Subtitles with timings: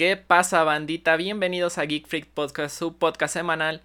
[0.00, 1.14] ¿Qué pasa, bandita?
[1.16, 3.82] Bienvenidos a Geek Freak Podcast, su podcast semanal,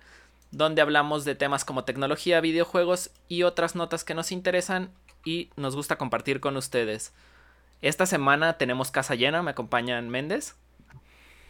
[0.50, 4.92] donde hablamos de temas como tecnología, videojuegos y otras notas que nos interesan
[5.26, 7.12] y nos gusta compartir con ustedes.
[7.82, 10.56] Esta semana tenemos casa llena, me acompañan Méndez.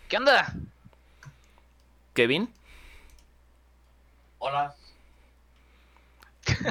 [0.09, 0.51] ¿Qué onda?
[2.15, 2.51] Kevin.
[4.39, 4.73] Hola.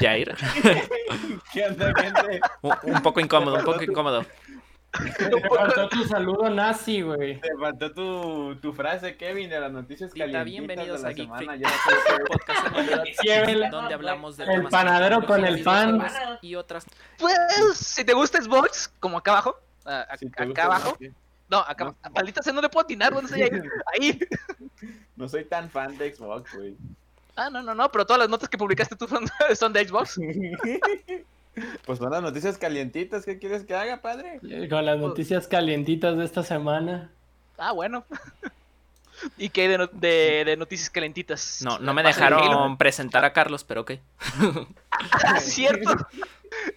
[0.01, 0.35] Jair.
[1.53, 2.41] ¿Qué onda, gente?
[2.61, 4.27] un, un poco incómodo, un poco incómodo.
[4.99, 7.41] Te faltó tu saludo nazi, güey.
[7.41, 11.13] Te faltó tu, tu frase, Kevin, de las noticias Bandita, calientitas bienvenidos de la a
[11.13, 11.69] Geek semana.
[11.69, 16.07] Freak podcast semanal, donde hablamos de el temas panadero con el fan.
[16.43, 16.87] y otras
[17.19, 17.37] Pues,
[17.77, 19.57] si te gusta Xbox, como acá abajo.
[19.85, 20.97] a- Si te acá gusta, abajo.
[21.01, 21.09] no,
[21.51, 21.97] No, acá No.
[22.15, 23.13] Maldita sea, no le puedo atinar.
[23.13, 23.71] ¿Dónde está Jair?
[24.01, 24.19] Ahí.
[25.17, 26.77] No soy tan fan de Xbox, güey.
[27.37, 27.91] Ah, no, no, no.
[27.91, 29.25] Pero todas las notas que publicaste tú son,
[29.57, 30.19] son de Xbox.
[31.87, 33.25] Pues son las noticias calientitas.
[33.25, 34.41] ¿Qué quieres que haga, padre?
[34.69, 37.11] Con las noticias calientitas de esta semana.
[37.59, 38.05] Ah, bueno.
[39.39, 41.61] ¿Y qué hay de, no- de, de noticias calentitas?
[41.63, 43.93] No, no me dejaron presentar a Carlos, pero ok.
[44.91, 45.95] Ah, cierto.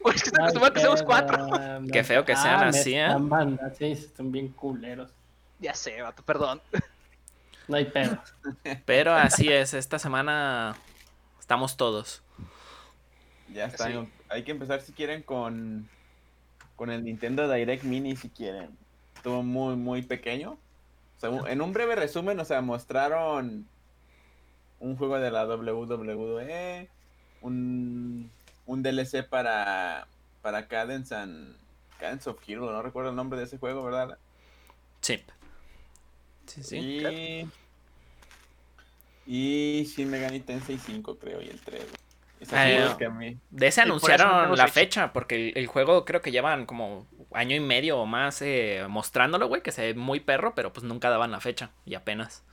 [0.01, 1.49] Pues es que a que seamos cuatro.
[1.91, 3.07] Qué feo que sean me así, ¿eh?
[3.07, 5.11] están sí, están bien culeros.
[5.59, 6.61] Ya sé, vato, perdón.
[7.67, 8.17] No hay pedo.
[8.85, 10.75] Pero así es, esta semana
[11.39, 12.21] estamos todos.
[13.51, 13.87] Ya está.
[13.87, 13.93] Sí.
[14.29, 15.87] Hay que empezar, si quieren, con,
[16.75, 18.69] con el Nintendo Direct Mini, si quieren.
[19.15, 20.51] Estuvo muy, muy pequeño.
[21.17, 23.67] O sea, un- en un breve resumen, o sea, mostraron
[24.79, 26.87] un juego de la WWE,
[27.41, 28.29] un,
[28.65, 30.07] un DLC para,
[30.41, 31.55] para Cadence and
[31.99, 34.17] Cadence of Hero, no recuerdo el nombre de ese juego, ¿verdad?
[35.01, 35.19] Sí.
[36.45, 36.77] Sí, sí.
[39.25, 41.83] Y, y Shin Megami Tensei 5, creo, y el 3.
[42.39, 42.97] Esos juegos no.
[42.97, 43.37] que a mí...
[43.49, 44.73] De ese no anunciaron la fecha.
[44.73, 48.85] fecha, porque el, el juego creo que llevan como año y medio o más eh,
[48.89, 52.43] mostrándolo, güey, que se ve muy perro, pero pues nunca daban la fecha, y apenas.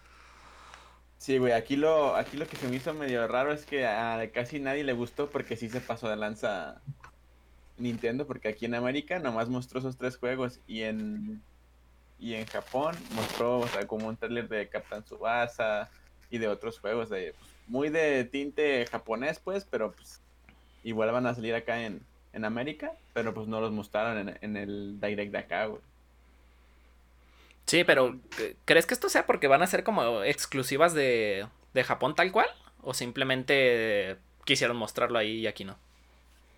[1.19, 4.31] Sí, güey, aquí lo, aquí lo que se me hizo medio raro es que a
[4.33, 6.83] casi nadie le gustó porque sí se pasó de lanza
[7.79, 11.43] Nintendo, porque aquí en América nomás mostró esos tres juegos y en
[12.19, 15.91] y en Japón mostró o sea, como un trailer de Captain Tsubasa
[16.31, 20.21] y de otros juegos de pues, muy de tinte japonés pues, pero pues
[20.85, 22.01] igual van a salir acá en,
[22.33, 25.83] en América, pero pues no los mostraron en, en el direct de acá, güey.
[27.67, 31.85] Sí, pero ¿c- ¿crees que esto sea porque van a ser como exclusivas de, de
[31.85, 32.49] Japón tal cual?
[32.83, 35.77] ¿O simplemente quisieron mostrarlo ahí y aquí no?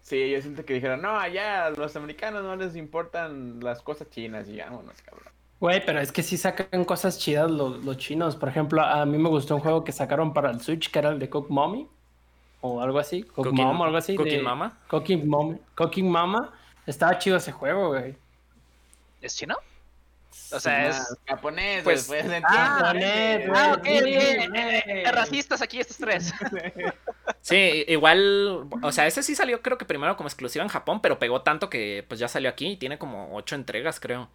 [0.03, 4.09] Sí, yo siento que dijeron, no, allá a los americanos no les importan las cosas
[4.11, 5.33] chinas y vámonos, cabrón.
[5.59, 8.37] Güey, pero es que sí sacan cosas chidas los, los chinos.
[8.37, 11.11] Por ejemplo, a mí me gustó un juego que sacaron para el Switch que era
[11.11, 11.89] el de Cook Mommy.
[12.61, 13.23] O algo así.
[13.23, 14.17] Cook Cooking- Mom o algo así.
[14.17, 14.79] Cooking de- Mama.
[14.89, 15.59] Cooking Mom.
[15.75, 16.53] Cooking Mama.
[16.87, 18.15] Estaba chido ese juego, güey.
[19.23, 19.57] ¿Es chino?
[20.53, 21.17] O sea, es.
[21.27, 22.93] Japonés, Pues- pues, pues Ah,
[23.55, 24.49] Ah, ok, eh,
[24.87, 26.33] eh, Racistas aquí estos tres.
[27.41, 31.19] Sí, igual, o sea, ese sí salió creo que primero como exclusiva en Japón, pero
[31.21, 34.29] pegó tanto que pues ya salió aquí y tiene como ocho entregas, creo.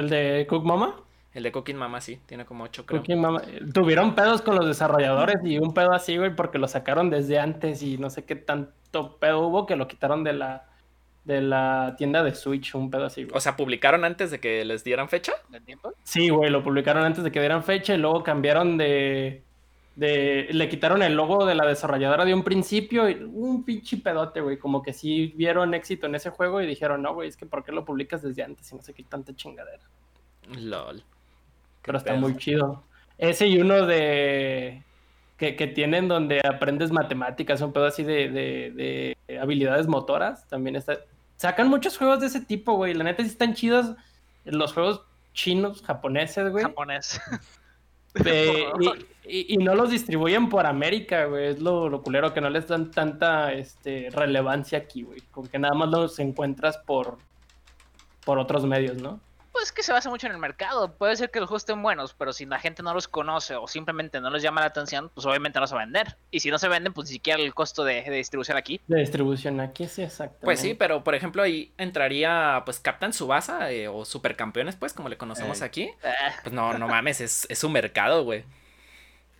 [0.00, 0.96] El de Cook Mama.
[1.32, 3.00] El de Cooking Mama sí, tiene como ocho, creo.
[3.00, 3.42] Cooking Mama.
[3.72, 7.82] Tuvieron pedos con los desarrolladores y un pedo así, güey, porque lo sacaron desde antes
[7.82, 10.66] y no sé qué tanto pedo hubo que lo quitaron de la
[11.24, 13.36] de la tienda de Switch, un pedo así, güey.
[13.36, 15.32] O sea, publicaron antes de que les dieran fecha.
[15.50, 15.92] ¿De tiempo?
[16.02, 19.44] Sí, güey, lo publicaron antes de que dieran fecha y luego cambiaron de,
[20.00, 20.48] de...
[20.50, 24.58] Le quitaron el logo de la desarrolladora de un principio y un pinche pedote, güey.
[24.58, 27.62] Como que sí vieron éxito en ese juego y dijeron, no, güey, es que ¿por
[27.62, 29.82] qué lo publicas desde antes y no sé qué tanta chingadera?
[30.58, 31.02] LOL.
[31.82, 32.20] Pero está pedo.
[32.22, 32.82] muy chido.
[33.18, 34.82] Ese y uno de...
[35.36, 40.76] Que, que tienen donde aprendes matemáticas, un pedo así de, de- de habilidades motoras, también
[40.76, 40.98] está...
[41.36, 42.92] Sacan muchos juegos de ese tipo, güey.
[42.94, 43.94] La neta sí están chidos
[44.44, 46.64] los juegos chinos, japoneses, güey.
[46.64, 47.20] Japonés.
[48.24, 51.46] Y, y- y no los distribuyen por América, güey.
[51.48, 55.20] Es lo, lo culero que no les dan tanta este, relevancia aquí, güey.
[55.30, 57.18] Con que nada más los encuentras por,
[58.24, 59.20] por otros medios, ¿no?
[59.52, 60.92] Pues que se basa mucho en el mercado.
[60.94, 63.66] Puede ser que los juegos estén buenos, pero si la gente no los conoce o
[63.66, 66.16] simplemente no les llama la atención, pues obviamente no se va a vender.
[66.30, 68.80] Y si no se venden, pues ni siquiera el costo de, de distribución aquí.
[68.86, 70.38] De distribución aquí, sí, exacto.
[70.42, 75.08] Pues sí, pero por ejemplo ahí entraría pues Captain Subasa eh, o Supercampeones, pues como
[75.08, 75.64] le conocemos Eh.
[75.64, 75.90] aquí.
[76.04, 78.44] Ah, Pues no, no mames, es, es un mercado, güey.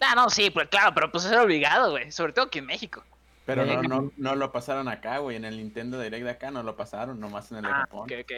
[0.01, 2.11] Ah, no, sí, pues claro, pero pues es obligado, güey.
[2.13, 3.05] Sobre todo aquí en México.
[3.47, 5.37] Pero no, Eh, no, no lo pasaron acá, güey.
[5.37, 8.01] En el Nintendo Direct de acá no lo pasaron, nomás en el de Ah, Japón.
[8.01, 8.33] ok, ok.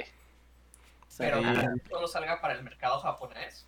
[1.18, 1.80] Pero Sí.
[1.90, 3.66] solo salga para el mercado japonés.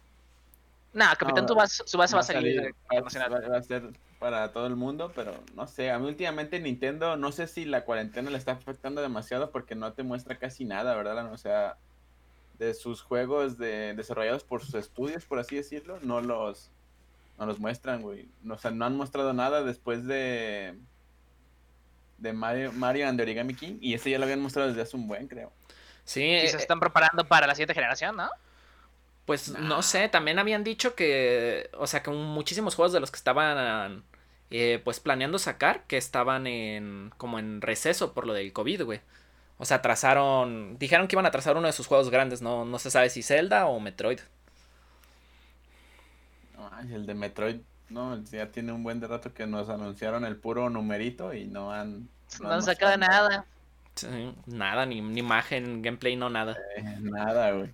[0.94, 3.32] Nah, Capitán No, Tsubasa Tsubasa va a Va a salir salir- va- internacional.
[3.35, 3.82] va- va a ser
[4.20, 7.85] para todo el mundo, pero no sé, a mí últimamente Nintendo, no sé si la
[7.85, 11.31] cuarentena le está afectando demasiado porque no te muestra casi nada, ¿verdad?
[11.32, 11.76] O sea,
[12.58, 16.70] de sus juegos de, desarrollados por sus estudios, por así decirlo, no los,
[17.39, 18.29] no los muestran, güey.
[18.43, 20.75] No, o sea, no han mostrado nada después de
[22.19, 24.97] de Mario, Mario and the Origami King y ese ya lo habían mostrado desde hace
[24.97, 25.53] un buen, creo.
[26.05, 28.29] Sí, Y se eh, están preparando para la siguiente generación, ¿no?
[29.25, 33.17] pues no sé, también habían dicho que, o sea, que muchísimos juegos de los que
[33.17, 34.05] estaban,
[34.51, 39.01] eh, pues planeando sacar, que estaban en, como en receso por lo del COVID, güey.
[39.59, 42.79] O sea, atrasaron, dijeron que iban a atrasar uno de sus juegos grandes, no, no
[42.79, 44.21] se sabe si Zelda o Metroid.
[46.73, 47.61] Ay, el de Metroid,
[47.91, 51.73] no, ya tiene un buen de rato que nos anunciaron el puro numerito y no
[51.73, 52.09] han...
[52.41, 53.45] No han sacado nada.
[53.95, 56.56] Sí, nada, ni, ni imagen, gameplay, no nada.
[56.77, 57.71] Eh, nada, güey.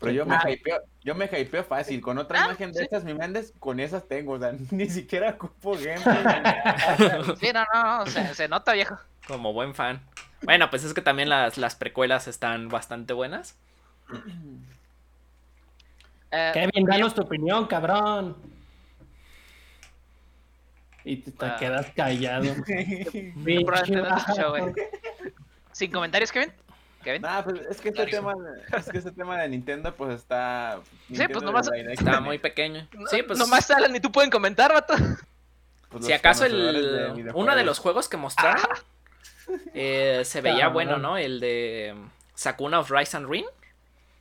[0.00, 0.48] Pero yo me Ah.
[0.48, 2.00] hypeo, yo me hypeo fácil.
[2.00, 2.84] Con otra Ah, imagen de sí.
[2.84, 4.34] estas, mi Méndez, con esas tengo.
[4.34, 7.36] O sea, ni siquiera ocupo gameplay.
[7.40, 8.96] Sí, no, no, no, se, se nota, viejo.
[9.26, 10.00] Como buen fan.
[10.42, 13.56] Bueno, pues es que también las, las precuelas están bastante buenas.
[16.30, 18.36] Eh, Kevin, danos tu opinión, cabrón.
[21.04, 21.56] Y te, te Ah.
[21.58, 22.44] quedas callado.
[23.96, 24.74] no.
[25.72, 26.52] Sin comentarios, Kevin.
[27.02, 27.22] Kevin.
[27.22, 28.34] Nah, pues es que este tema,
[28.76, 30.80] es que este tema de Nintendo, pues está.
[31.08, 32.86] pues, Nintendo nomás- Direct, Está muy pequeño.
[33.10, 33.38] Sí, pues.
[33.38, 34.94] Nomás Alan y tú pueden comentar, vato.
[35.88, 38.66] pues, Si acaso de el uno de los juegos que mostraron
[39.72, 41.16] eh, se veía bueno, ¿no?
[41.16, 41.94] El de
[42.34, 43.46] Sakuna of Rise and Ring.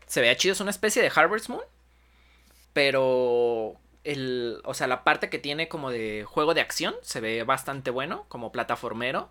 [0.06, 1.64] Se veía chido, es una especie de Harvest Moon.
[2.78, 7.42] Pero el, o sea, la parte que tiene como de juego de acción se ve
[7.42, 9.30] bastante bueno, como plataformero,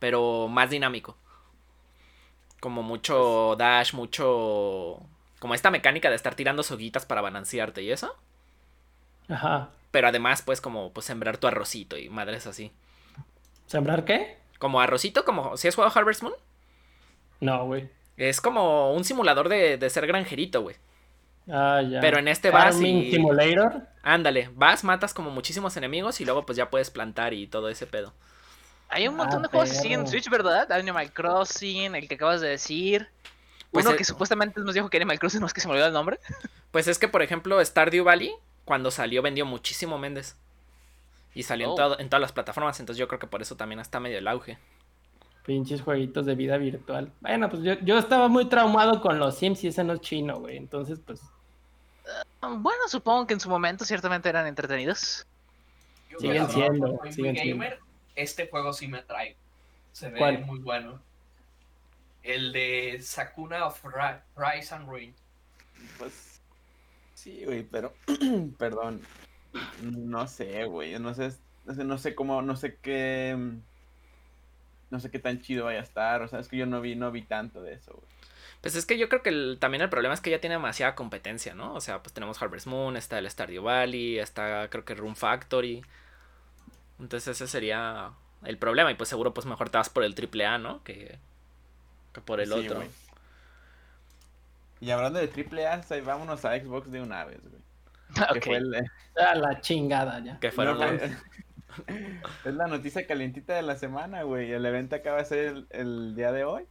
[0.00, 1.16] pero más dinámico.
[2.58, 4.98] Como mucho dash, mucho
[5.38, 8.16] como esta mecánica de estar tirando soguitas para balancearte y eso.
[9.28, 9.68] Ajá.
[9.92, 12.72] Pero además, pues, como pues, sembrar tu arrocito y madres así.
[13.66, 14.36] ¿Sembrar qué?
[14.58, 16.34] Como arrocito, como si has jugado Harvest Moon.
[17.38, 17.88] No, güey.
[18.16, 20.74] Es como un simulador de, de ser granjerito, güey.
[21.48, 22.00] Ah, ya.
[22.00, 23.82] Pero en este vas Farming y- Simulator.
[24.02, 27.86] Ándale, vas, matas como muchísimos enemigos y luego pues ya puedes plantar y todo ese
[27.86, 28.14] pedo.
[28.88, 30.06] Hay un montón Ah, de juegos así en.
[30.06, 30.70] Switch, ¿verdad?
[30.72, 33.08] Animal Crossing, el que acabas de decir.
[33.70, 35.72] Pues, Uno eh, que supuestamente nos dijo que Animal Crossing, no es que se me
[35.74, 36.18] olvidó el nombre.
[36.72, 38.32] Pues es que, por ejemplo, Stardew Valley,
[38.64, 40.36] cuando salió, vendió muchísimo Méndez.
[41.34, 41.74] Y salió en, Oh.
[41.76, 44.26] todo- en todas las plataformas, entonces yo creo que por eso también está medio el
[44.26, 44.58] auge.
[45.44, 47.12] Pinches jueguitos de vida virtual.
[47.20, 50.38] Bueno, pues yo, yo estaba muy traumado con los Sims y ese no es chino,
[50.40, 50.56] güey.
[50.56, 51.20] Entonces, pues.
[52.42, 55.26] Bueno, supongo que en su momento ciertamente eran entretenidos.
[56.10, 57.54] Yo Siguen que siendo, soy muy siguen siendo.
[57.64, 57.78] gamer,
[58.16, 59.36] este juego sí me atrae.
[59.92, 60.44] Se ve ¿Cuál?
[60.44, 61.00] muy bueno.
[62.22, 65.14] El de Sakuna of Ra- Rise and Ruin.
[65.98, 66.40] Pues.
[67.14, 67.94] Sí, güey, pero.
[68.58, 69.00] perdón.
[69.82, 70.98] No sé, güey.
[70.98, 71.32] No sé,
[71.64, 73.36] no sé, no sé cómo, no sé qué.
[74.90, 76.22] No sé qué tan chido vaya a estar.
[76.22, 78.06] O sea, es que yo no vi, no vi tanto de eso, güey.
[78.60, 80.94] Pues es que yo creo que el- también el problema es que ya tiene demasiada
[80.94, 81.72] competencia, ¿no?
[81.74, 85.82] O sea, pues tenemos Harvest Moon, está el Stardew Valley, está creo que Room Factory.
[86.98, 88.12] Entonces ese sería
[88.44, 90.82] el problema y pues seguro pues mejor te vas por el triple A, ¿no?
[90.84, 91.18] Que,
[92.12, 92.84] que por el Sí, otro.
[94.80, 97.62] Y hablando de triple A, ahí vámonos a Xbox de una vez, güey.
[98.34, 98.74] Que fue el-
[99.16, 100.38] A la chingada ya.
[100.40, 101.02] Que fueron No, los-.
[102.44, 104.52] Es la noticia calientita de la semana, güey.
[104.52, 106.66] El evento acaba de ser el, el día de hoy.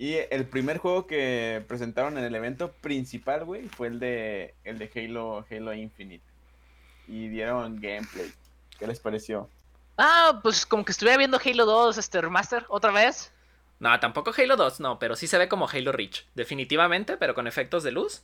[0.00, 4.78] Y el primer juego que presentaron en el evento principal, güey, fue el de el
[4.78, 6.24] de Halo, Halo Infinite.
[7.06, 8.32] Y dieron gameplay.
[8.78, 9.50] ¿Qué les pareció?
[9.98, 13.30] Ah, pues como que estuviera viendo Halo 2, este remaster, otra vez.
[13.78, 16.24] No, tampoco Halo 2, no, pero sí se ve como Halo Reach.
[16.34, 18.22] Definitivamente, pero con efectos de luz.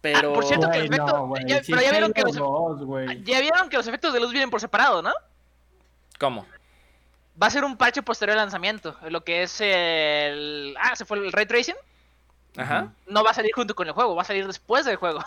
[0.00, 0.30] Pero...
[0.30, 1.44] Ah, por cierto, que Güey, efecto- no, güey.
[1.46, 3.22] ya- sí pero ya vieron que los- 2, güey.
[3.24, 5.12] Ya vieron que los efectos de luz vienen por separado, ¿no?
[6.18, 6.46] ¿Cómo?
[7.40, 8.96] Va a ser un parche posterior al lanzamiento.
[9.08, 10.74] Lo que es el.
[10.80, 11.76] Ah, se fue el ray tracing.
[12.56, 12.92] Ajá.
[13.06, 15.20] No va a salir junto con el juego, va a salir después del juego.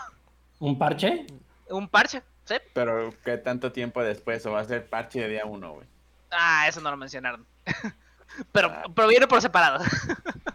[0.58, 1.26] ¿Un parche?
[1.70, 2.56] Un parche, ¿sí?
[2.74, 4.44] Pero ¿qué tanto tiempo después?
[4.44, 5.86] ¿O va a ser parche de día uno, güey?
[6.30, 7.46] Ah, eso no lo mencionaron.
[8.52, 8.82] pero, Ah.
[8.94, 9.82] pero viene por separado.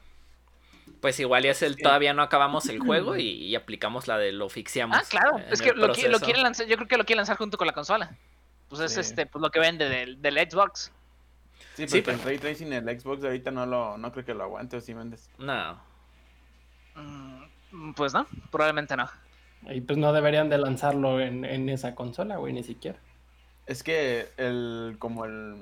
[1.02, 4.32] Pues igual y es el todavía no acabamos el juego y, y aplicamos la de
[4.32, 4.98] lo fixiamos.
[4.98, 5.38] ah, claro.
[5.52, 7.74] Es que lo, lo quieren lanzar, yo creo que lo quieren lanzar junto con la
[7.74, 8.16] consola.
[8.70, 9.00] Pues es Sí.
[9.02, 10.92] este, pues lo que vende del, del Xbox.
[11.76, 14.34] Sí, Sí, porque el Ray Tracing en el Xbox ahorita no lo, no creo que
[14.34, 15.30] lo aguante, ¿o sí, Méndez?
[15.38, 15.80] No.
[16.96, 19.10] Mm, Pues no, probablemente no.
[19.70, 22.98] Y pues no deberían de lanzarlo en, en esa consola, güey, ni siquiera.
[23.66, 25.56] Es que el como el,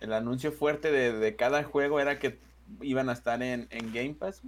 [0.00, 2.38] el anuncio fuerte de, de cada juego era que
[2.82, 4.42] iban a estar en, en Game Pass.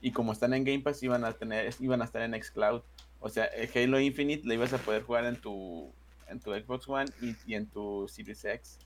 [0.00, 2.82] Y como están en Game Pass iban a tener, iban a estar en Xcloud.
[3.20, 5.90] O sea, el Halo Infinite lo ibas a poder jugar en tu
[6.28, 8.78] en tu Xbox One y, y en tu Series X.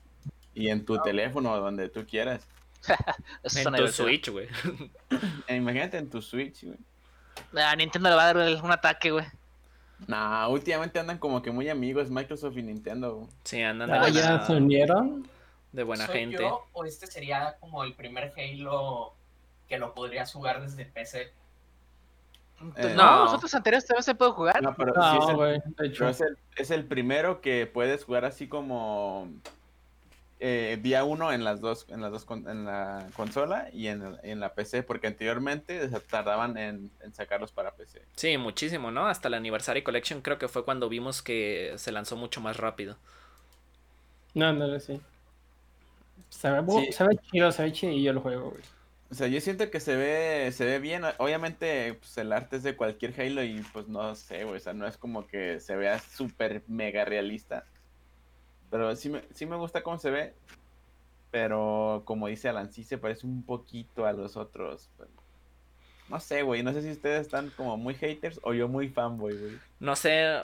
[0.53, 2.47] Y en tu teléfono, donde tú quieras.
[3.43, 3.87] Eso En tu.
[3.89, 4.47] Switch, güey.
[5.47, 6.77] Eh, Imagínate en tu Switch, güey.
[7.63, 9.25] A Nintendo le va a dar un ataque, güey.
[10.07, 13.15] Nah, últimamente andan como que muy amigos Microsoft y Nintendo.
[13.15, 13.29] güey.
[13.43, 15.27] Sí, andan Ah, ya se unieron.
[15.71, 16.37] De buena ¿Soy gente.
[16.37, 19.13] yo o este sería como el primer Halo
[19.67, 21.31] que lo podrías jugar desde PC?
[22.75, 23.23] Eh, No.
[23.25, 24.61] Los otros anteriores también se puede jugar.
[24.61, 28.47] No, pero sí es el, pero es el, es el primero que puedes jugar así
[28.47, 29.29] como
[30.41, 34.17] eh, día uno en las dos, en las dos con- en la consola y en,
[34.23, 38.01] en la PC, porque anteriormente tardaban en, en sacarlos para PC.
[38.15, 39.05] Sí, muchísimo, ¿no?
[39.07, 42.97] Hasta el Anniversary Collection creo que fue cuando vimos que se lanzó mucho más rápido.
[44.33, 44.99] No, no, sí.
[46.29, 46.91] Se ve, Sí.
[46.91, 48.63] se ve chido, se ve chidillo el juego, güey.
[49.11, 51.01] O sea, yo siento que se ve, se ve bien.
[51.17, 54.57] Obviamente, pues el arte es de cualquier Halo y pues no sé, güey.
[54.57, 57.65] O sea, no es como que se vea súper mega realista.
[58.69, 60.33] Pero sí me, sí me gusta cómo se ve.
[61.31, 64.89] Pero como dice Alan, sí se parece un poquito a los otros.
[64.97, 65.09] pero
[66.07, 66.61] No sé, güey.
[66.61, 69.59] No sé si ustedes están como muy haters o yo muy fanboy, güey.
[69.79, 70.39] No sé,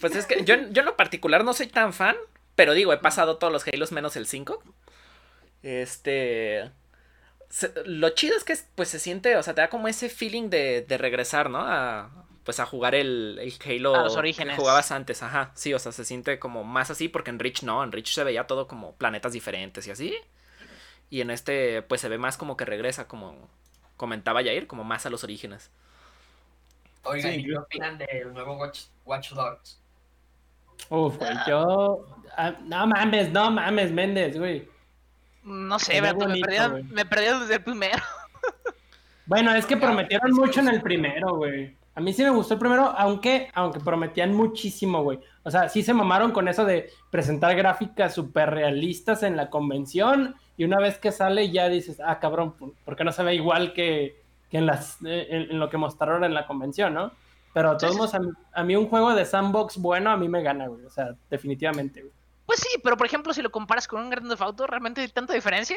[0.00, 2.16] pues es que yo, yo en lo particular no soy tan fan,
[2.56, 4.62] pero digo, he pasado todos los Halos menos el 5.
[5.62, 6.70] Este...
[7.50, 10.50] se- lo chido es que pues se siente, o sea, te da como ese feeling
[10.50, 11.60] de, de regresar, ¿no?
[11.60, 12.10] A,
[12.44, 15.52] pues a jugar el, el Halo A los que jugabas antes, ajá.
[15.54, 18.24] Sí, o sea, se siente como más así porque en Reach no, en Reach se
[18.24, 20.16] veía todo como planetas diferentes y así.
[21.10, 23.48] Y en este pues se ve más como que regresa, como
[23.96, 25.70] comentaba Jair, como más a los orígenes.
[27.04, 29.78] Oigan, Sí, ¿y qué yo- opinan del nuevo Watch, Watch Dogs?
[30.90, 32.06] Uf, güey, yo.
[32.36, 34.68] ah, no mames, no mames, Méndez, güey.
[35.44, 36.48] No sé, me bonito,
[36.90, 37.98] me perdí desde el primero.
[39.24, 41.76] Bueno, es que prometieron mucho en el primero, güey.
[41.94, 45.20] A mí sí me gustó el primero, aunque, aunque prometían muchísimo, güey.
[45.44, 50.34] O sea, sí se mamaron con eso de presentar gráficas súper realistas en la convención.
[50.56, 53.72] Y una vez que sale, ya dices, ah, cabrón, ¿por qué no se ve igual
[53.74, 54.20] que,
[54.50, 57.12] que en, las, eh, en, en lo que mostraron en la convención, no?
[57.54, 57.98] Pero de todos Sí, sí.
[57.98, 60.84] modos, a mí, a mí un juego de sandbox bueno, a mí me gana, güey.
[60.84, 62.12] O sea, definitivamente, güey.
[62.52, 65.08] Pues sí, pero por ejemplo, si lo comparas con un Grand Theft Auto, ¿realmente hay
[65.08, 65.74] tanta diferencia?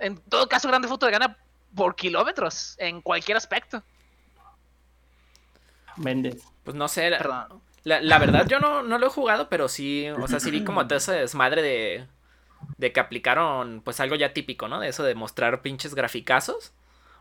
[0.00, 1.38] En todo caso, Grand Theft Auto gana
[1.76, 3.84] por kilómetros, en cualquier aspecto.
[5.96, 6.42] Méndez.
[6.64, 7.62] Pues no sé, la, Perdón.
[7.84, 10.64] la- la verdad yo no, no lo he jugado, pero sí, o sea, sí vi
[10.64, 12.08] como todo ese desmadre de,
[12.78, 14.80] de que aplicaron pues algo ya típico, ¿no?
[14.80, 16.72] De eso de mostrar pinches graficazos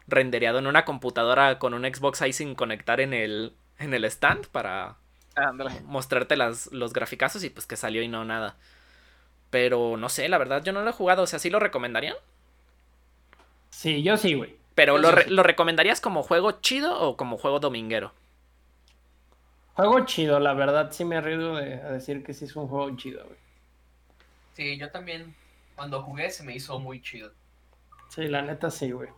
[0.07, 4.47] rendereado en una computadora con un Xbox ahí sin conectar en el, en el stand
[4.47, 4.97] para
[5.35, 5.71] Ándale.
[5.85, 8.57] mostrarte las, los graficazos y pues que salió y no nada.
[9.51, 12.15] Pero no sé, la verdad yo no lo he jugado, o sea, ¿sí lo recomendarían?
[13.69, 14.59] Sí, yo sí, güey.
[14.75, 15.29] Pero Yo ¿lo, sí, re- sí.
[15.29, 18.13] ¿lo recomendarías como juego chido o como juego dominguero?
[19.73, 22.95] Juego chido, la verdad, sí me arriesgo de, a decir que sí es un juego
[22.97, 23.39] chido, güey.
[24.53, 25.35] Sí, yo también,
[25.75, 27.31] cuando jugué, se me hizo muy chido.
[28.07, 29.09] Sí, la neta sí, güey.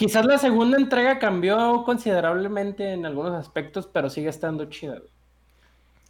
[0.00, 5.10] Quizás la segunda entrega cambió considerablemente en algunos aspectos, pero sigue estando chida, güey.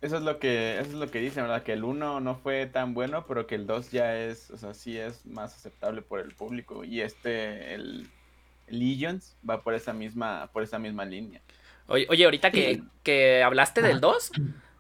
[0.01, 1.65] Eso es lo que, eso es lo que dicen, ¿verdad?
[1.65, 4.75] Que el 1 no fue tan bueno, pero que el 2 ya es, o sea,
[4.75, 6.85] sí es más aceptable por el público.
[6.85, 8.09] Y este, el,
[8.69, 11.41] Legions, va por esa misma, por esa misma línea.
[11.89, 14.01] Oye, oye, ahorita que, que hablaste del Ajá.
[14.03, 14.33] 2,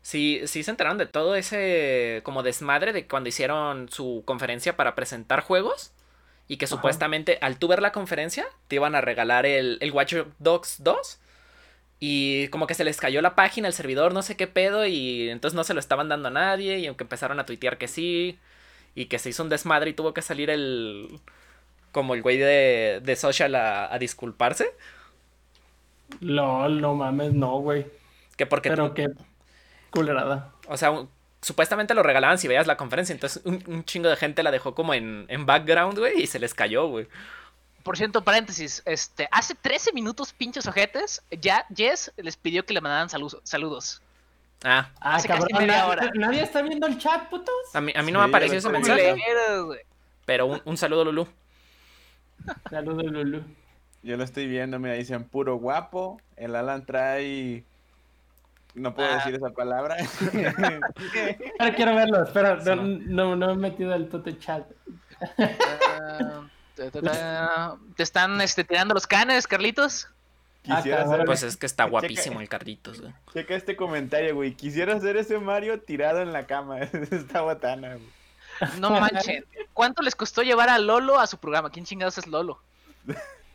[0.03, 4.95] sí, sí se enteraron de todo ese como desmadre de cuando hicieron su conferencia para
[4.95, 5.95] presentar juegos
[6.51, 6.77] y que Ajá.
[6.77, 11.21] supuestamente al tú ver la conferencia te iban a regalar el, el Watch Dogs 2
[12.01, 15.31] y como que se les cayó la página, el servidor, no sé qué pedo y
[15.31, 18.39] entonces no se lo estaban dando a nadie y aunque empezaron a tuitear que sí
[18.95, 21.21] y que se hizo un desmadre y tuvo que salir el
[21.93, 24.73] como el güey de, de social a, a disculparse
[26.21, 27.87] LOL, no mames, no, güey.
[28.37, 29.09] que porque Pero qué
[29.91, 30.53] culerada.
[30.69, 31.11] O sea, un-
[31.43, 33.13] supuestamente lo regalaban si veías la conferencia.
[33.13, 36.39] Entonces, un, un chingo de gente la dejó como en, en background, güey, y se
[36.39, 37.07] les cayó, güey.
[37.83, 42.81] Por cierto, paréntesis, este, hace 13 minutos, pinches ojetes, ya Jess les pidió que le
[42.83, 44.03] mandaran salu- saludos.
[44.63, 46.11] Ah, Ah, Hace casi cabrón, media nadie, hora.
[46.15, 47.55] nadie está viendo el chat, putos.
[47.73, 49.17] a mí, a mí no me apareció ese mensaje.
[50.27, 51.27] Pero un, un saludo, Lulu.
[52.69, 53.43] Saludos, Lulu.
[54.03, 56.21] Yo lo estoy viendo, mira, dicen puro guapo.
[56.37, 57.65] El Alan trae.
[58.75, 59.17] No puedo Ah.
[59.17, 59.97] decir esa palabra.
[61.59, 63.37] Ahora quiero verlo, espera, Sí, no, no.
[63.37, 64.65] no, no he metido el puto chat.
[65.39, 66.43] Ah,
[66.77, 67.77] ta, ta, ta.
[67.97, 70.09] ¿Te están este, tirando los canes, Carlitos?
[70.63, 73.13] Quisiera Ah, Pues es que está Checa- guapísimo el Carlitos, güey.
[73.33, 74.55] checa este comentario, güey.
[74.55, 76.79] Quisiera hacer ese Mario tirado en la cama.
[77.11, 78.09] Está botana, güey.
[78.79, 79.47] No manchen.
[79.73, 81.71] ¿Cuánto les costó llevar a Lolo a su programa?
[81.71, 82.61] ¿Quién chingados es Lolo?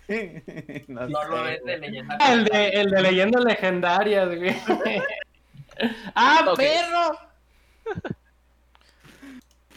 [0.87, 1.79] No No lo ves de güey.
[1.91, 2.17] leyenda.
[2.19, 4.55] Ah, el de, el de leyendas legendarias, güey.
[6.15, 7.19] ¡Ah, perro!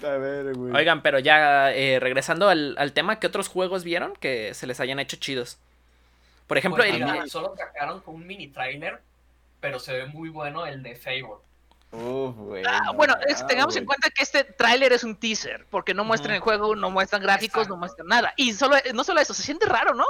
[0.03, 0.73] A ver, güey.
[0.75, 4.79] Oigan, pero ya eh, regresando al, al tema, ¿qué otros juegos vieron que se les
[4.81, 5.59] hayan hecho chidos?
[6.47, 9.01] Por ejemplo, Pues el- mira, solo sacaron con un mini trailer,
[9.61, 11.43] pero se ve muy bueno el de Fable.
[11.91, 12.65] Uf, güey.
[12.67, 15.95] Ah, no, bueno, es- ah, tengamos en cuenta que este tráiler es un teaser, porque
[15.95, 18.35] no muestran el juego, no muestran gráficos, no muestran nada.
[18.37, 20.05] Y solo, no solo eso, se siente raro, ¿no?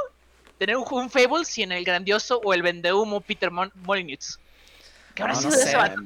[0.58, 4.40] Tener un, un Fable sin el grandioso o el vendehumo Peter Mon Molyneux.
[5.14, 5.68] ¿Qué habrá No, sido no de sé.
[5.68, 6.00] ese vato?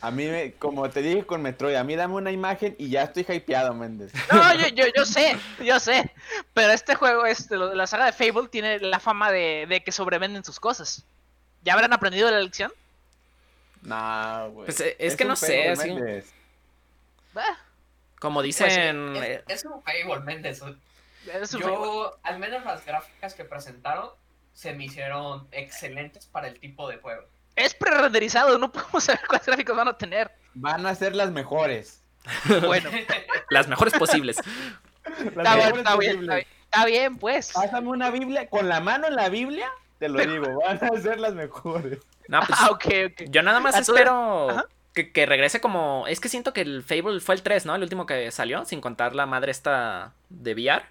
[0.00, 3.02] A mí, me- como te dije con Metroid, a mí dame una imagen y ya
[3.02, 4.12] estoy hypeado, Méndez.
[4.32, 6.10] No, yo, yo, yo sé, yo sé.
[6.54, 10.44] Pero este juego, este, la saga de Fable, tiene la fama de, de que sobrevenden
[10.44, 11.04] sus cosas.
[11.64, 12.72] ¿Ya habrán aprendido la lección?
[13.82, 14.66] No, güey.
[14.66, 15.96] Pues, eh, es que no sé, así-
[18.20, 19.16] como Pues, dicen...
[19.16, 20.56] es, eh, es un Fable, Méndez.
[20.56, 20.80] es un
[21.62, 21.76] Fable.
[21.76, 24.10] Yo, al menos las gráficas que presentaron,
[24.54, 27.22] se me hicieron excelentes para el tipo de juego.
[27.54, 30.30] Es pre-renderizado, no podemos saber cuáles gráficos van a tener.
[30.54, 32.02] Van a ser las mejores.
[32.66, 32.90] Bueno,
[33.50, 34.36] las mejores posibles.
[34.36, 36.20] Las está bien, mejores está bien, posibles.
[36.20, 37.52] está bien, está bien, pues.
[37.52, 41.18] Pásame una Biblia, con la mano en la Biblia, te lo digo, van a ser
[41.20, 41.98] las mejores.
[42.28, 43.22] No, pues, Ah, ok, ok.
[43.30, 46.06] yo nada más Ah, espero que, que regrese como...
[46.06, 47.74] Es que siento que el Fable fue el 3, ¿no?
[47.74, 50.84] El último que salió, sin contar la madre esta de VR.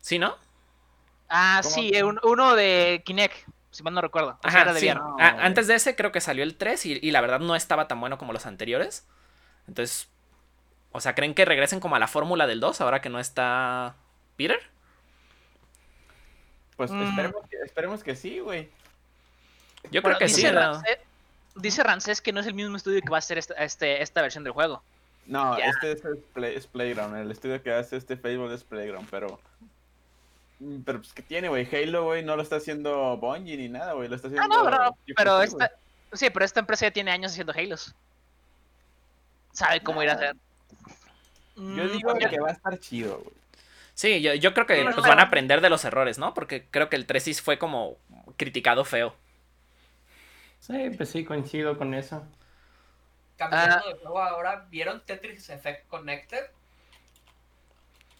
[0.00, 0.36] ¿Sí, no?
[1.28, 1.74] Ah, ¿Cómo?
[1.74, 3.34] sí, un- uno de Kinect,
[3.70, 4.38] si mal no recuerdo.
[4.44, 4.86] O sea, Ajá, era de sí.
[4.86, 5.00] VR.
[5.00, 5.16] no.
[5.18, 7.88] A- antes de ese creo que salió el 3 y, y la verdad no estaba
[7.88, 9.06] tan bueno como los anteriores.
[9.66, 10.08] Entonces,
[10.92, 13.94] o sea, ¿creen que regresen como a la fórmula del 2 ahora que no está
[14.36, 14.60] Peter?
[16.76, 17.02] Pues Mm.
[17.02, 18.68] esperemos, que, esperemos que sí, güey.
[19.90, 20.36] Yo Bueno, creo que sí.
[20.42, 20.60] dice, ¿no?
[20.60, 20.98] Rancés,
[21.56, 24.22] dice Rancés que no es el mismo estudio que va a hacer esta, este, esta
[24.22, 24.82] versión del juego.
[25.26, 25.66] No, Ya.
[25.66, 27.16] este es, es Play- es Playground.
[27.16, 29.40] El estudio que hace este Fable es Playground, pero.
[30.60, 31.66] Mm, Pero pues que tiene, güey.
[31.74, 34.08] Halo, güey, no lo está haciendo Bungie ni nada, güey.
[34.08, 34.56] Lo está Ah, haciendo.
[34.56, 35.70] no, pero, Chief pero Keef, esta,
[36.12, 37.94] sí, pero esta empresa ya tiene años haciendo Halos.
[39.52, 40.34] Sabe cómo ir a hacer.
[41.56, 41.76] güey.
[41.76, 43.34] Yo Mm, digo que va a estar chido, güey.
[43.94, 46.34] Sí, yo, yo creo que Sí, pues, van a aprender de los errores, ¿no?
[46.34, 47.96] Porque creo que el 3 sí fue como
[48.36, 49.14] criticado feo.
[50.66, 52.26] Sí, pues sí, coincido con eso.
[53.36, 53.82] Cambiando Ah.
[53.84, 56.46] de juego ahora, ¿vieron Tetris Effect Connected?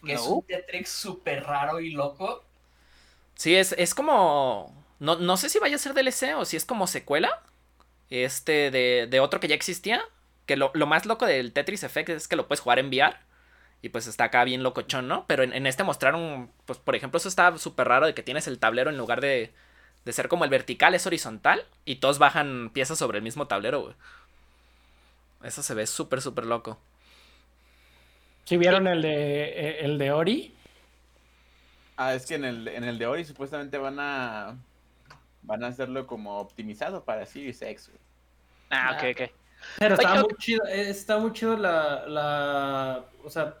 [0.05, 2.45] Que es un Tetris súper raro y loco.
[3.35, 4.73] Sí, es, es como...
[4.99, 7.43] No, no sé si vaya a ser DLC o si es como secuela.
[8.09, 10.01] Este de, de otro que ya existía.
[10.47, 13.17] Que lo, lo más loco del Tetris Effect es que lo puedes jugar en VR.
[13.81, 15.25] Y pues está acá bien locochón, ¿no?
[15.27, 18.47] Pero en, en este mostraron, pues por ejemplo, eso está súper raro de que tienes
[18.47, 19.53] el tablero en lugar de,
[20.05, 21.65] de ser como el vertical, es horizontal.
[21.83, 23.95] Y todos bajan piezas sobre el mismo tablero, güey.
[25.43, 26.79] Eso se ve súper, súper loco.
[28.45, 30.55] ¿Sí vieron el de, eh, el de Ori?
[31.97, 34.55] Ah, es que en el, en el de Ori supuestamente van a.
[35.41, 37.99] Van a hacerlo como optimizado para Series X, güey.
[38.71, 39.31] Ah, ok, ok.
[39.77, 43.55] Pero está Oye, muy chido, eh, está muy chido la, la, o sea,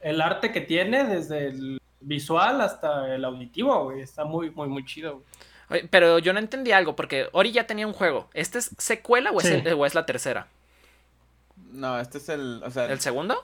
[0.00, 4.84] el arte que tiene desde el visual hasta el auditivo, güey, está muy, muy, muy
[4.84, 5.24] chido, güey.
[5.74, 8.28] Oye, Pero yo no entendí algo, porque Ori ya tenía un juego.
[8.34, 9.54] ¿Este es secuela o es, Sí.
[9.64, 10.46] el- o es la tercera?
[11.72, 12.62] No, este es el.
[12.64, 13.36] O sea, ¿El segundo?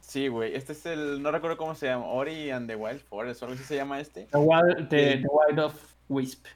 [0.00, 0.54] sí, güey.
[0.54, 1.22] Este es el.
[1.22, 2.06] No recuerdo cómo se llama.
[2.06, 4.26] Ori and the Wild Forest, o algo así se llama este.
[4.32, 5.74] The Wild, the, the Wild of
[6.08, 6.46] Wisp.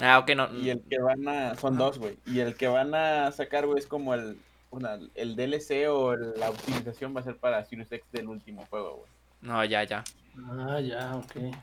[0.00, 0.48] Ah, ok, no.
[0.56, 1.54] Y el que van a.
[1.56, 2.16] Son dos, güey.
[2.26, 4.38] Y el que van a sacar, güey, es como el.
[4.70, 8.96] una- el DLC o la optimización va a ser para Series X del último juego,
[8.96, 9.08] güey.
[9.40, 10.04] No, ya, ya.
[10.50, 11.54] Ah, ya, ok.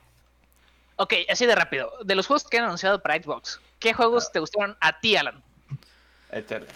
[0.97, 1.91] Ok, así de rápido.
[2.03, 5.43] De los juegos que han anunciado para Xbox, ¿qué juegos te gustaron a ti, Alan?
[6.31, 6.67] Échale.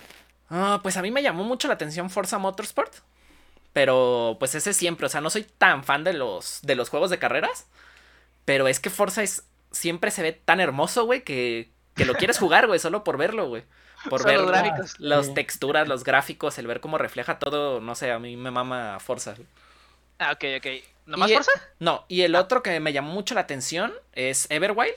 [0.50, 2.94] Ah, pues a mí me llamó mucho la atención Forza Motorsport.
[3.72, 7.10] Pero pues ese siempre, o sea, no soy tan fan de los, de los juegos
[7.12, 7.68] de carreras.
[8.46, 12.40] Pero es que Forza es, siempre se ve tan hermoso, güey, que, que lo quieres
[12.40, 13.64] jugar, güey, solo por verlo, güey.
[14.10, 14.96] Por ver los gráficos.
[15.00, 15.34] las Sí.
[15.36, 19.36] texturas, los gráficos, el ver cómo refleja todo, no sé, a mí me mama Forza.
[20.18, 20.68] Ah, ok, ok.
[21.10, 21.52] ¿Nomás Y- Forza?
[21.80, 24.96] No, y el otro que me llamó mucho la atención es Everwild,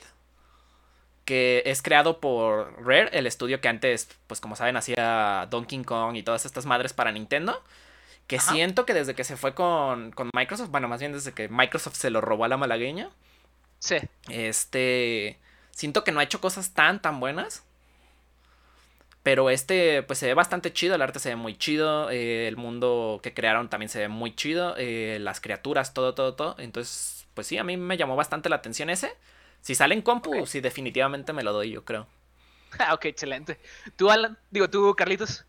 [1.25, 6.15] que es creado por Rare, el estudio que antes, pues como saben, hacía Donkey Kong
[6.15, 7.63] y todas estas madres para Nintendo.
[8.27, 8.51] Que Ajá.
[8.53, 11.95] siento que desde que se fue con, con Microsoft, bueno, más bien desde que Microsoft
[11.95, 13.09] se lo robó a la malagueña,
[13.79, 13.97] Sí.
[14.29, 15.37] este,
[15.71, 17.63] siento que no ha hecho cosas tan, tan buenas.
[19.23, 22.57] Pero este, pues se ve bastante chido, el arte se ve muy chido, eh, el
[22.57, 26.55] mundo que crearon también se ve muy chido, eh, las criaturas, todo, todo, todo.
[26.59, 29.17] Entonces, pues sí, a mí me llamó bastante la atención ese.
[29.61, 30.45] Si sale en compu, Ok.
[30.45, 32.07] sí, definitivamente me lo doy, yo creo.
[32.79, 33.59] Ah, ok, excelente.
[33.95, 34.37] ¿Tú, Alan?
[34.51, 35.45] Digo, tú, Carlitos.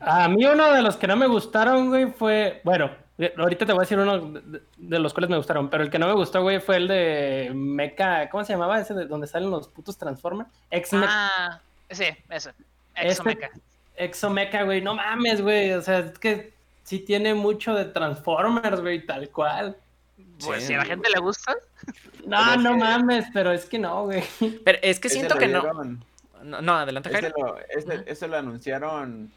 [0.00, 2.90] A mí uno de los que no me gustaron, güey, fue, bueno,
[3.36, 5.98] ahorita te voy a decir uno de, de los cuales me gustaron, pero el que
[5.98, 9.50] no me gustó, güey, fue el de Mecha, ¿cómo se llamaba ese de donde salen
[9.50, 10.48] los putos Transformers?
[10.70, 12.52] Ex Ah, sí, ese.
[13.00, 13.50] Este- Exomeca.
[13.96, 16.52] Exomecha, güey, no mames, güey, o sea, es que
[16.84, 19.76] sí tiene mucho de Transformers, güey, tal cual.
[20.44, 20.68] Pues Sí.
[20.68, 21.54] si a la gente le gusta.
[22.26, 24.22] No, no que- mames, pero es que no, güey.
[24.64, 25.62] Pero es que Ese siento que no.
[26.42, 27.28] No, no, adelante, Jairo.
[27.36, 29.30] lo, ese- ese lo anunciaron.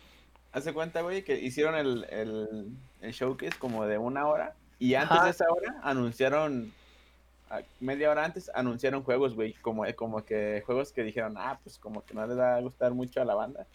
[0.53, 2.67] Hace cuenta, güey, que hicieron el, el,
[3.01, 4.53] el showcase como de una hora.
[4.79, 5.25] Y antes Ajá.
[5.25, 6.71] de esa hora anunciaron.
[7.79, 9.53] Media hora antes anunciaron juegos, güey.
[9.53, 12.93] Como, como que juegos que dijeron, ah, pues como que no les va a gustar
[12.93, 13.67] mucho a la banda.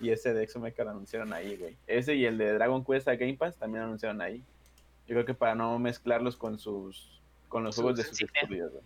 [0.00, 1.76] Y ese de Exomecha lo anunciaron ahí, güey.
[1.86, 4.42] Ese y el de Dragon Quest a Game Pass también anunciaron ahí.
[5.06, 7.20] Yo creo que para no mezclarlos con sus.
[7.48, 8.82] Con los juegos de sus estudios, güey.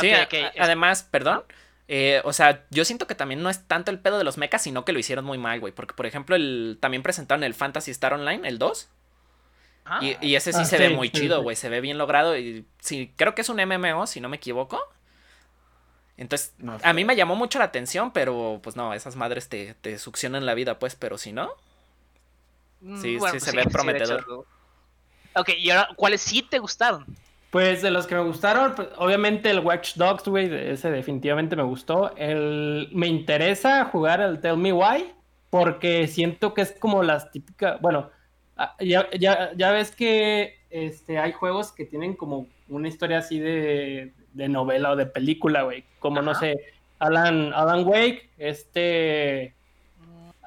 [0.00, 0.12] Sí,
[0.58, 1.42] además, perdón.
[1.88, 4.62] eh, o sea, yo siento que también no es tanto el pedo de los mechas,
[4.62, 5.72] sino que lo hicieron muy mal, güey.
[5.72, 8.88] Porque, por ejemplo, el, también presentaron el Fantasy Star Online, el 2.
[9.84, 11.42] Ah, Y, y ese sí Ah, se sí, ve muy sí, chido, sí.
[11.42, 11.56] güey.
[11.56, 12.36] Se ve bien logrado.
[12.38, 14.80] Y sí, creo que es un MMO, si no me equivoco.
[16.16, 19.74] Entonces, No a mí me llamó mucho la atención, pero pues no, esas madres te,
[19.74, 21.50] te succionan la vida, pues, pero si no.
[22.80, 23.70] mm, sí, bueno, sí pues se ve hecho.
[23.70, 24.26] prometedor.
[25.34, 27.06] Ok, y ahora, ¿cuáles sí te gustaron?
[27.50, 31.64] Pues de los que me gustaron, pues, obviamente el Watch Dogs, güey, ese definitivamente me
[31.64, 32.14] gustó.
[32.16, 35.12] El, me interesa jugar el Tell Me Why,
[35.50, 38.10] porque siento que es como las típicas, bueno,
[38.80, 44.12] ya, ya, ya ves que este, hay juegos que tienen como una historia así de,
[44.32, 46.56] de novela o de película, güey, como no sé,
[46.98, 49.54] Alan, Alan Wake, este,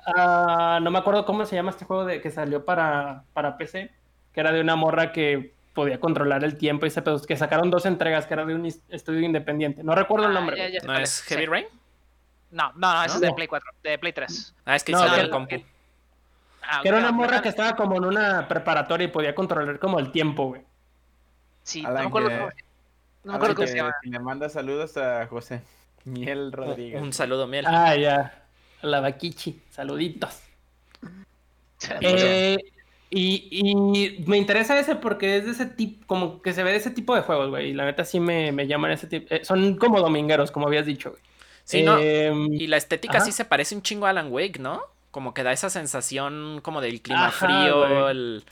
[0.05, 3.91] ah, no me acuerdo cómo se llama este juego de, que salió para, para PC,
[4.33, 7.71] que era de una morra que podía controlar el tiempo y ese pedo, que sacaron
[7.71, 9.83] dos entregas, que era de un estudio independiente.
[9.83, 10.57] No recuerdo el Ah, nombre.
[10.57, 10.73] ya, güey.
[10.73, 11.47] ya sé ¿No cuál es Heavy sí.
[11.49, 11.65] Rain?
[12.51, 13.15] No, no, no, ese ¿No?
[13.15, 13.35] es de No.
[13.35, 14.55] Play 4, de Play 3.
[14.65, 15.55] Ah, es que No, el compu.
[16.65, 19.99] Ah, Que era una morra que estaba como en una preparatoria y podía controlar como
[19.99, 20.61] el tiempo, güey.
[21.63, 23.95] Sí, no me acuerdo que- cómo, no me Alan, acuerdo cómo se llama.
[24.03, 25.61] le manda saludos a José
[26.05, 27.01] Miel Rodríguez.
[27.01, 27.65] Un saludo, miel.
[27.67, 28.43] Ah, ya.
[28.81, 29.61] La vaquichi.
[29.69, 30.41] Saluditos.
[32.01, 32.57] Eh,
[33.09, 36.77] y, y me interesa ese porque es de ese tipo, como que se ve de
[36.77, 37.69] ese tipo de juegos, güey.
[37.69, 39.33] Y la neta sí me, me llaman ese tipo.
[39.33, 41.21] eh, son como domingueros, como habías dicho, güey.
[41.65, 41.97] Sí, no.
[41.99, 43.25] Em, Y la estética Ajá.
[43.25, 44.81] sí se parece un chingo a Alan Wake, ¿no?
[45.13, 48.43] Como que da esa sensación como del clima Ajá, frío, el-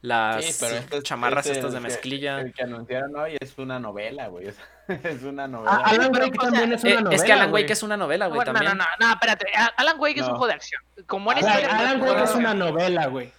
[0.00, 2.40] las Sí, pero este chamarras este, estas de el que- mezclilla.
[2.40, 4.46] El que anunciaron hoy es una novela, güey.
[4.48, 4.56] Es,
[5.02, 5.76] es una Ah, novela.
[5.84, 7.16] Alan Wake o sea, también es Eh, una novela.
[7.16, 7.52] es que Alan.
[7.52, 8.78] Wake es una novela, güey, no, también.
[8.78, 9.46] no, no, no, espérate.
[9.76, 10.38] Alan Wake es un No.
[10.38, 10.82] juego de acción.
[11.08, 11.78] Buena Alan- historia.
[11.78, 13.32] Alan Wake es una novela, güey.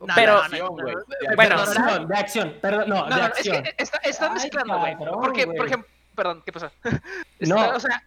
[0.00, 0.94] No, Pero- no, no, Acción, güey.
[0.94, 1.80] no, De Bueno, perdón, sí.
[2.00, 3.62] No, de acción, perdón, no, No, de no, es acción.
[3.62, 4.96] que está, están Ay, mezclando, güey.
[4.96, 5.56] Porque, güey.
[5.58, 6.70] por ejemplo, perdón, ¿qué pasó?
[7.40, 7.56] No.
[7.64, 8.02] Está- O sea,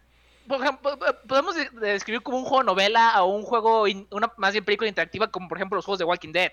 [1.28, 4.64] podemos de- de describir como un juego novela o un juego, in- una más bien
[4.66, 6.52] película interactiva, como por ejemplo los juegos de Walking Dead,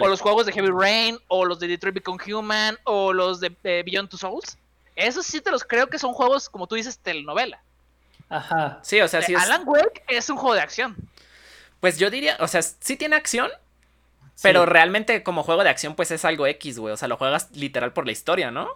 [0.00, 3.54] o los juegos de Heavy Rain, o los de Detroit Become Human, o los de
[3.64, 4.58] eh, Beyond Two Souls.
[4.96, 7.62] Esos sí te los creo que son juegos, como tú dices, telenovela.
[8.28, 8.80] Ajá.
[8.82, 9.42] Sí, o sea, sí es.
[9.42, 10.96] Alan Wake es un juego de acción.
[11.80, 13.50] Pues yo diría, o sea, sí tiene acción,
[14.42, 16.92] pero realmente como juego de acción, pues es algo X, güey.
[16.92, 18.68] O sea, lo juegas literal por la historia, ¿no?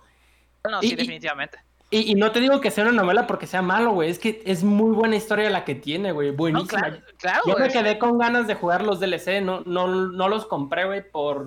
[0.68, 1.58] No, sí, y- definitivamente.
[1.90, 4.10] Y, y no te digo que sea una novela porque sea malo, güey.
[4.10, 6.30] Es que es muy buena historia la que tiene, güey.
[6.32, 6.80] No, Buenísima.
[6.80, 7.42] claro, claro.
[7.46, 9.40] Yo me quedé con ganas de jugar los DLC.
[9.40, 11.46] No, no, no los compré, güey, por,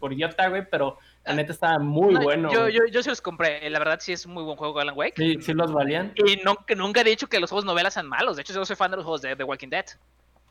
[0.00, 0.68] por idiota, güey.
[0.68, 2.52] Pero la neta estaba muy No, bueno.
[2.52, 3.70] Yo, yo, yo sí los compré.
[3.70, 5.14] La verdad, sí es un muy buen juego Alan Wake.
[5.16, 6.14] Sí, sí los valían.
[6.16, 8.36] Y no, nunca he dicho que los juegos novelas sean malos.
[8.36, 9.86] De hecho, yo soy fan de los juegos de The Walking Dead.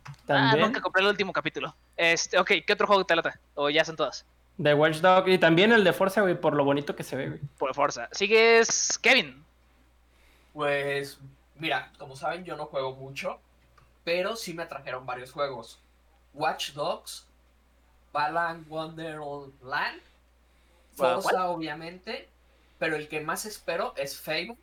[0.06, 0.66] Ah, También.
[0.66, 1.76] nunca compré el último capítulo.
[1.98, 3.38] Este, ok, ¿qué otro juego te lata?
[3.56, 4.26] O ya son todas.
[4.60, 5.30] De Watch Dog.
[5.30, 7.40] Y también el de Forza, güey, por lo bonito que se ve, güey.
[7.58, 8.10] Por fuerza.
[8.12, 9.46] Sigues, Kevin.
[10.52, 11.18] Pues,
[11.56, 13.40] mira, como saben, yo no juego mucho,
[14.04, 15.82] pero sí me trajeron varios juegos.
[16.34, 17.26] Watch Dogs,
[18.12, 20.02] Balan Wonderland,
[20.98, 21.22] ¿Cuál?
[21.22, 22.28] Forza, obviamente,
[22.80, 24.58] pero el que más espero es Fable,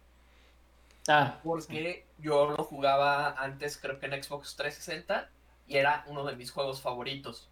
[1.08, 5.30] Ah, porque yo lo jugaba antes, creo que en Xbox 360,
[5.68, 7.48] y era uno de mis juegos favoritos.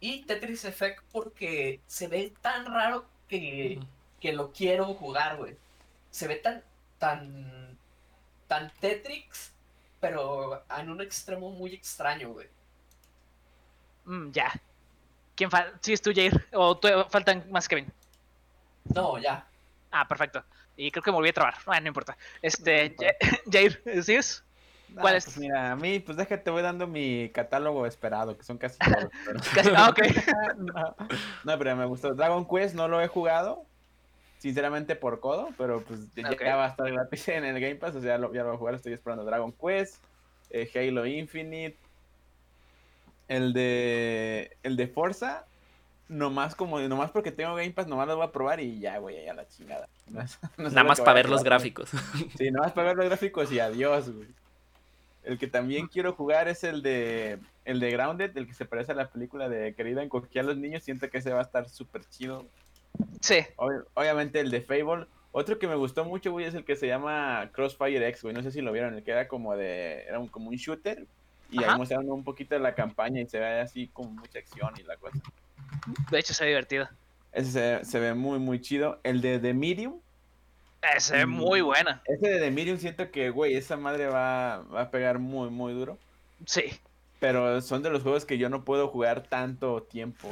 [0.00, 3.80] Y Tetris Effect porque se ve tan raro que,
[4.20, 5.56] que lo quiero jugar, güey.
[6.10, 6.62] Se ve tan,
[6.98, 7.76] tan,
[8.46, 9.52] tan Tetris,
[10.00, 12.48] pero en un extremo muy extraño, güey.
[14.04, 14.52] Mm, ya.
[15.34, 15.78] ¿Quién falta?
[15.82, 16.48] ¿Sigues tú, Jair?
[16.52, 17.92] ¿O tú- faltan más, Kevin?
[18.94, 19.46] No, ya.
[19.90, 20.42] Ah, perfecto.
[20.76, 21.54] Y creo que me volví a trabar.
[21.66, 22.16] Bueno, no importa.
[22.40, 23.14] Este, Ja-
[23.52, 24.44] Jair, ¿sigues?
[24.96, 25.24] Ah, ¿Cuál es?
[25.24, 29.08] pues mira, a mí, pues déjate, voy dando mi catálogo esperado, que son casi todos.
[29.26, 29.98] pero- Casi- ah, ok.
[30.58, 30.96] no,
[31.44, 32.14] no, pero me gustó.
[32.14, 33.64] Dragon Quest no lo he jugado,
[34.38, 38.00] sinceramente por codo, pero pues ya, va a estar gratis en el Game Pass, o
[38.00, 40.02] sea, ya lo, ya lo voy a jugar, estoy esperando Dragon Quest,
[40.50, 41.76] eh, Halo Infinite,
[43.28, 45.44] el de el de Forza,
[46.08, 49.24] nomás como nomás porque tengo Game Pass, nomás lo voy a probar y ya, güey,
[49.24, 49.88] ya la chingada.
[50.08, 50.22] No
[50.56, 51.90] no Nada más para ver los gráficos.
[52.38, 54.28] Sí, nomás para ver los gráficos y adiós, güey.
[55.28, 58.92] El que también quiero jugar es el de el de Grounded, el que se parece
[58.92, 60.82] a la película de Querida en a los niños.
[60.82, 62.46] Siento que ese va a estar súper chido.
[63.20, 63.40] Sí.
[63.56, 65.06] Ob- obviamente el de Fable.
[65.32, 68.34] Otro que me gustó mucho, güey, es el que se llama Crossfire X, güey.
[68.34, 70.04] No sé si lo vieron, el que era como de.
[70.08, 71.04] Era un, como un shooter.
[71.50, 71.72] Y Ajá.
[71.72, 74.82] ahí mostraron un poquito de la campaña y se ve así como mucha acción y
[74.84, 75.18] la cosa.
[76.10, 76.88] De hecho, se ve divertido.
[77.32, 78.98] Ese se, se ve muy, muy chido.
[79.02, 80.00] El de The Medium.
[80.82, 82.02] Eh, se ve muy buena.
[82.06, 85.72] Ese de The Medium siento que, güey, esa madre va, va a pegar muy, muy
[85.72, 85.98] duro.
[86.46, 86.78] Sí.
[87.18, 90.28] Pero son de los juegos que yo no puedo jugar tanto tiempo.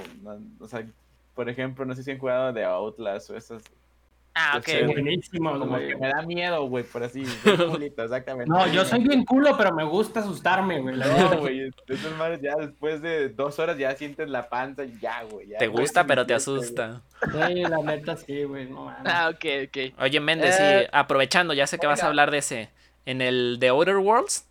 [0.60, 0.86] O sea,
[1.34, 3.62] por ejemplo, no sé si han jugado de Outlast o esos.
[4.38, 4.86] Ah, Sí, ok.
[4.92, 5.88] Buenísimo, Como güey.
[5.88, 7.22] que me da miedo, güey, por así.
[7.70, 8.50] culito, exactamente.
[8.50, 10.94] No, yo soy bien culo, pero me gusta asustarme, güey.
[10.94, 14.98] la No, güey, esas madres ya después de dos horas ya sientes la panza y
[15.00, 15.48] ya, güey.
[15.48, 16.92] ya Te gusta, pero te sentirte, güey.
[16.92, 17.48] asusta.
[17.48, 18.68] Sí, la neta sí, güey.
[18.68, 19.10] No mames.
[19.12, 20.00] Ah, ok, ok.
[20.02, 22.68] Oye, Méndez, Eh, y aprovechando, ya sé que vas a hablar de ese.
[23.06, 24.46] En el de Outer Worlds,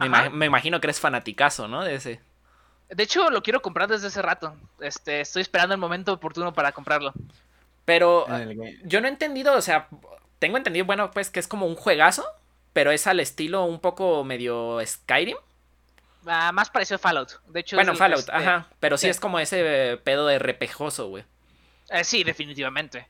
[0.00, 1.84] me, me imagino que eres fanaticazo, ¿no?
[1.84, 2.20] De ese.
[2.88, 4.54] De hecho, lo quiero comprar desde hace rato.
[4.80, 7.12] Este, estoy esperando el momento oportuno para comprarlo.
[7.84, 8.26] Pero
[8.84, 9.88] yo no he entendido, o sea,
[10.38, 12.24] tengo entendido, bueno, pues que es como un juegazo,
[12.72, 15.36] pero es al estilo un poco medio Skyrim.
[16.26, 17.32] Ah, más parecido a Fallout.
[17.48, 19.10] De hecho, Bueno, Fallout, este, ajá, pero sí, sí.
[19.10, 21.24] es como ese pedo de repejoso, güey.
[21.90, 23.06] eh, sí, definitivamente.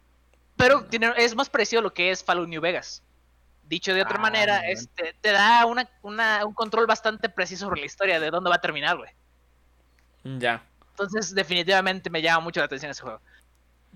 [0.57, 3.03] Pero tiene, es más parecido a lo que es Fallout New Vegas.
[3.65, 7.81] Dicho de otra Ah, manera, este, te da una, una- un control bastante preciso sobre
[7.81, 9.11] la historia de dónde va a terminar, güey.
[10.25, 10.63] Ya.
[10.91, 13.21] Entonces, definitivamente me llama mucho la atención ese juego.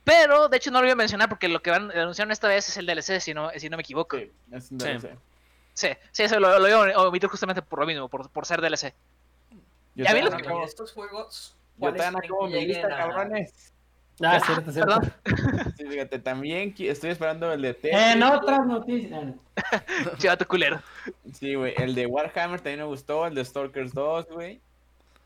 [0.05, 2.49] Pero, de hecho, no lo voy a mencionar porque lo que van a anunciar esta
[2.49, 4.17] vez es el DLC, si no, si no me equivoco.
[4.17, 4.87] Sí, es un Sí.
[4.87, 5.17] DLC.
[5.75, 8.61] Sí, sí, eso lo, lo voy a omitir justamente por lo mismo, por, por ser
[8.61, 8.95] DLC.
[9.95, 12.49] Yo Ya los no que- Y acabo- estos juegos, Yo ¿cuáles todavía no creen acabo
[12.49, 13.73] mi lista, a- cabrones.
[14.21, 15.01] Ah, cierto, cierto.
[15.01, 15.13] Perdón,
[15.77, 17.95] Sí, fíjate, también estoy esperando el de Tetris.
[18.01, 19.35] En otras noticias.
[20.19, 20.83] chivato culero.
[21.35, 24.61] Sí, güey, el de Warhammer también me gustó, el de Stalkers 2, güey.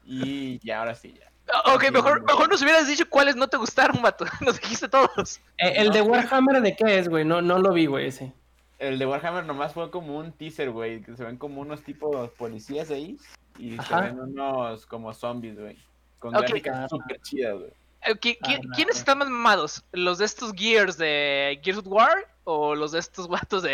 [0.05, 1.32] Y ya, ahora sí, ya.
[1.75, 4.25] Ok, mejor, mejor nos hubieras dicho cuáles no te gustaron, vato.
[4.41, 5.41] Nos dijiste todos.
[5.59, 7.25] Eh, ¿El de Warhammer de qué es, güey?
[7.25, 8.33] No, no lo vi, güey, ese.
[8.79, 12.31] El de Warhammer nomás fue como un teaser, güey, que se ven como unos tipos
[12.31, 13.19] policías ahí.
[13.59, 13.99] Y Ajá.
[13.99, 15.77] se ven unos como zombies, güey.
[16.19, 16.43] Con Ok.
[16.43, 17.71] gráficas súper chidas, güey.
[18.05, 18.71] Eh, ¿qui- qui- Ah, no.
[18.75, 19.85] ¿Quiénes están más mamados?
[19.93, 23.71] ¿Los de estos Gears de Gears of War o los de estos vatos de,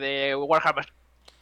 [0.00, 0.92] de Warhammer?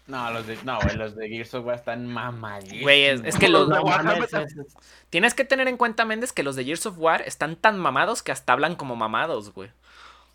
[0.07, 2.83] No, los de, no, güey, los de Gears of War están mamadísimos.
[2.83, 4.77] Güey, es, es que los, de No Warhammer mames, es-
[5.11, 8.23] tienes que tener en cuenta, Méndez, que los de Gears of War están tan mamados
[8.23, 9.71] que hasta hablan como mamados, güey.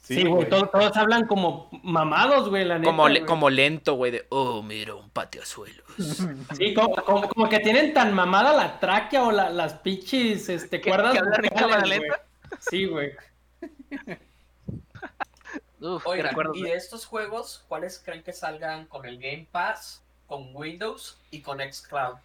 [0.01, 2.89] Sí, güey, todos, todos hablan como mamados, güey, la neta.
[2.89, 3.27] Como, le- güey.
[3.27, 5.85] como lento, güey, de, oh, mira, un pateazuelos.
[6.57, 10.81] Sí, como, como, como que tienen tan mamada la tráquea o la- las pichis este,
[10.81, 11.99] ¿Que- cuerdas que hablan en cámara güey.
[11.99, 12.23] lenta?
[12.59, 13.11] Sí, güey.
[15.81, 16.61] Uf, Oigan, y güey.
[16.63, 21.57] de estos juegos, ¿cuáles creen que salgan con el Game Pass, con Windows y con
[21.59, 22.15] Xcloud?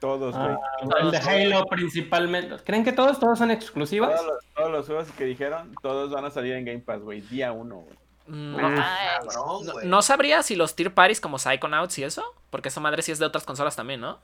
[0.00, 0.48] Todos, güey.
[0.54, 2.56] Ah, el de Halo principalmente.
[2.64, 4.14] ¿Creen que todos, todos son exclusivas?
[4.20, 7.20] Todos los, todos los juegos que dijeron, todos van a salir en Game Pass, güey.
[7.22, 7.96] Día uno, güey.
[8.26, 9.86] Mm, Ah, Cabrón, no, güey.
[9.86, 13.18] no sabría si los tier parties como Psychonauts y eso, porque esa madre sí es
[13.18, 14.18] de otras consolas también, ¿no?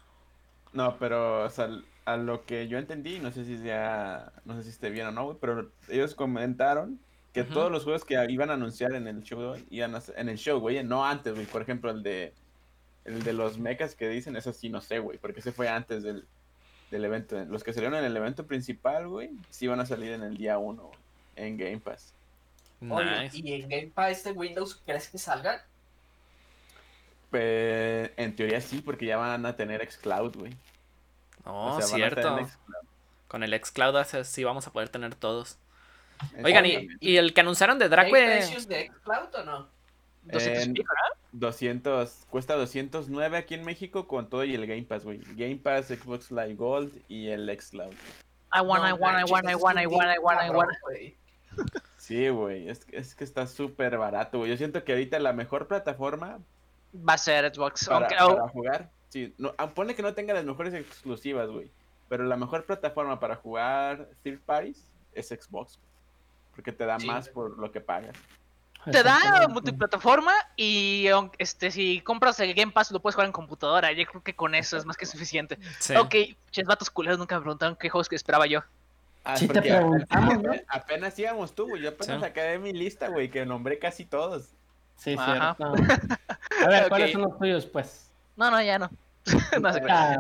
[0.72, 1.68] No, pero, o sea,
[2.04, 5.12] a lo que yo entendí, no sé si sea, no sé si esté bien o
[5.12, 6.98] no, güey, pero ellos comentaron
[7.32, 10.36] que todos los juegos que iban a anunciar en el show, iban a en el
[10.36, 11.46] show, güey, no antes, güey.
[11.46, 12.34] Por ejemplo, el de,
[13.04, 16.02] el de los mechas que dicen, eso sí no sé, güey, porque ese fue antes
[16.02, 16.26] del,
[16.90, 17.42] del evento.
[17.44, 20.58] Los que salieron en el evento principal, güey, sí van a salir en el día
[20.58, 20.98] uno, güey,
[21.36, 22.14] en Game Pass.
[22.88, 23.30] Oye.
[23.32, 25.60] ¿y en Game Pass de Windows crees que salgan?
[27.30, 30.56] Pues, en teoría sí, porque ya van a tener Xcloud, güey.
[31.44, 32.50] No, O sea, van a cierto.
[33.28, 35.56] Con el xCloud sí vamos a poder tener todos.
[36.44, 36.64] Oigan,
[37.00, 38.10] y, el que anunciaron de ¿Hay Drake...
[38.10, 39.68] precios de Xcloud o no?
[40.24, 41.20] 200 en- y pico, ¿no?
[41.32, 45.20] 200, cuesta 209 aquí en México con todo y el Game Pass, güey.
[45.36, 47.92] Game Pass, Xbox Live Gold y el Xcloud.
[48.52, 50.70] I want, I want, I want, I want, I want, I want, I want.
[50.82, 51.16] güey.
[51.96, 54.50] Sí, güey, es, que- es que está súper barato, güey.
[54.50, 56.38] Yo siento que ahorita la mejor plataforma
[56.96, 57.86] Va a ser Xbox.
[57.86, 61.48] para, Aunque, oh, para jugar, sí, no, ah, ponle que no tenga las mejores exclusivas,
[61.48, 61.70] güey.
[62.08, 65.78] Pero la mejor plataforma para jugar third parties es Xbox.
[66.54, 67.06] Porque te da Sí.
[67.06, 68.16] más por lo que pagas.
[68.90, 73.32] te da multiplataforma y aunque- este si compras el Game Pass lo puedes jugar en
[73.32, 73.92] computadora.
[73.92, 75.58] Yo creo que con eso es más que suficiente.
[75.78, 75.94] Sí.
[75.96, 76.14] Ok,
[76.50, 78.60] ches vatos culeros nunca me preguntaron qué juegos que esperaba yo.
[79.22, 80.52] Ah, Sí te porque preguntamos, ¿no?
[80.68, 81.82] apenas íbamos tú, güey.
[81.82, 82.24] Yo apenas Sí.
[82.24, 84.48] acabé mi lista, güey, que nombré casi todos.
[84.96, 85.54] Sí, Ajá.
[85.56, 85.74] cierto.
[86.64, 88.10] A ver, ¿cuáles son los tuyos, pues?
[88.36, 88.90] No, no, ya no.
[89.60, 89.82] No sé.
[89.90, 90.16] Ah.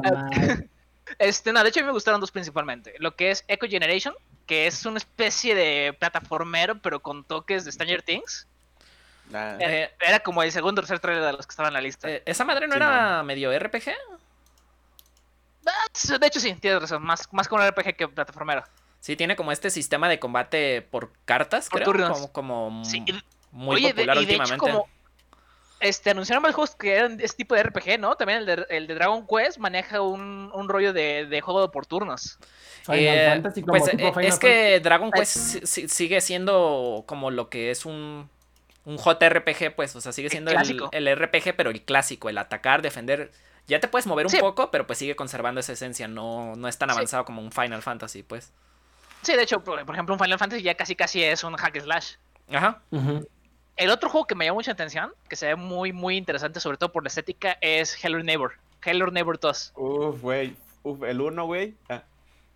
[1.18, 2.94] Este, no, de hecho a mí me gustaron dos principalmente.
[2.98, 4.14] Lo que es Echo Generation,
[4.50, 8.48] que es una especie de plataformero, pero con toques de Stranger Things.
[9.32, 11.80] Ah, Eh, Era como el segundo o tercer trailer de los que estaban en la
[11.80, 12.10] lista.
[12.10, 13.92] eh, ¿Esa madre no Sí, era medio RPG?
[15.64, 17.00] Ah, De hecho, sí, tienes razón.
[17.04, 18.64] Más, más como un RPG que plataformero.
[18.98, 21.92] Sí, tiene como este sistema de combate por cartas, Por creo.
[21.92, 22.28] turnos.
[22.32, 23.04] Como, como Sí,
[23.52, 24.58] muy Oye, de- popular y de hecho, últimamente.
[24.72, 24.88] como.
[25.80, 28.14] Este, anunciaron varios juegos que eran este tipo de RPG, ¿no?
[28.14, 31.86] También el de, el de Dragon Quest maneja un, un rollo de, de juego por
[31.86, 32.38] turnos.
[32.92, 35.10] Eh, pues eh, es que Dragon.
[35.10, 38.28] Quest si- si- sigue siendo como lo que es un,
[38.84, 40.58] un JRPG, pues, o sea, sigue siendo el,
[40.92, 43.30] el RPG, pero el clásico, el atacar, defender.
[43.66, 44.38] Ya te puedes mover un Sí.
[44.38, 46.94] poco, pero pues sigue conservando esa esencia, no, no es tan Sí.
[46.96, 48.52] avanzado como un Final Fantasy, pues.
[49.22, 51.76] Sí, de hecho, por, por ejemplo, un Final Fantasy ya casi casi es un hack
[51.76, 52.12] and slash.
[52.52, 52.82] Ajá.
[52.90, 53.28] Ujú.
[53.80, 56.76] El otro juego que me llamó mucha atención, que se ve muy, muy interesante, sobre
[56.76, 58.52] todo por la estética, es Hello Neighbor.
[58.84, 59.72] Hello Neighbor 2.
[59.76, 60.54] Uf, güey.
[60.82, 61.74] Uf, el 1, güey.
[61.88, 62.02] Ah,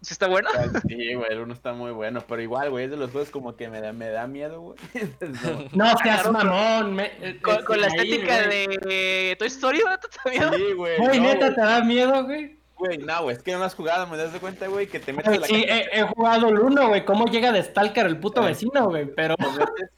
[0.02, 0.50] ¿Sí está bueno?
[0.86, 2.22] sí, güey, el 1 está muy bueno.
[2.28, 4.76] Pero igual, güey, es de los juegos como que me da, me da miedo, güey.
[5.20, 5.64] No.
[5.72, 6.94] No seas Claro, mamón.
[6.94, 9.96] me- eh, Con, este, con la estética de Toy Story, ¿no?
[10.22, 10.52] ¿También?
[10.54, 10.98] Sí, güey.
[10.98, 11.54] Güey, no, neta.
[11.54, 12.58] ¿te da miedo, güey?
[12.76, 15.12] Güey, no, güey, es que no has jugado, me das de cuenta, güey, que te
[15.14, 17.04] metes a la Sí, he, he jugado el uno, güey.
[17.06, 18.46] ¿Cómo llega de Stalker el puto Ah.
[18.46, 19.06] vecino, güey?
[19.06, 19.90] Pero te metes,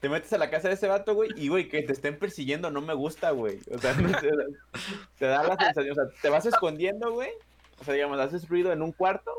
[0.00, 2.70] te metes a la casa de ese vato, güey, y, güey, que te estén persiguiendo
[2.70, 3.60] no me gusta, güey.
[3.70, 4.30] O sea, no te,
[5.18, 7.30] te da la sensación, o sea, te vas escondiendo, güey.
[7.80, 9.32] O sea, digamos, haces ruido en un cuarto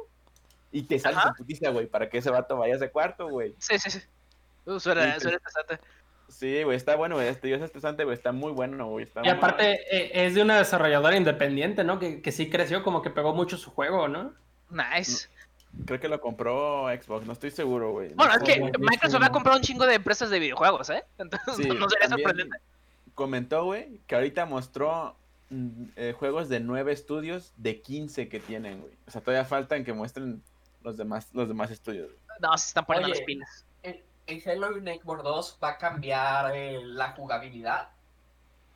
[0.71, 1.30] y te sales Ajá.
[1.30, 3.56] en putiza, güey, para que ese vato vaya a ese cuarto, güey.
[3.60, 4.00] Sí, sí, sí.
[4.65, 5.80] Uh, suena, Sí, suena interesante.
[6.28, 9.06] Sí, güey, está bueno, güey, este, yo es estresante, güey, está muy bueno, güey.
[9.06, 9.80] está Y muy aparte bueno.
[9.91, 12.00] eh, es de una desarrolladora independiente, ¿no?
[12.00, 14.34] Que, que sí creció, como que pegó mucho su juego, ¿no?
[14.71, 15.30] Nice.
[15.85, 18.09] Creo que lo compró Xbox, no estoy seguro, güey.
[18.09, 18.59] No Bueno, es que.
[18.79, 21.03] Microsoft ha comprado un chingo de empresas de videojuegos, ¿eh?
[21.17, 22.57] Entonces Sí, no sería sorprendente.
[23.13, 25.15] Comentó, güey, que ahorita mostró
[25.49, 28.93] mm, eh, juegos de nueve estudios de 15 que tienen, güey.
[29.07, 30.41] O sea, todavía faltan que muestren
[30.83, 32.09] los demás, los demás estudios.
[32.39, 33.19] No, se están poniendo Oye.
[33.19, 33.65] las pilas.
[33.83, 37.89] En, en Halo Neighbor 2 va a cambiar eh, la jugabilidad.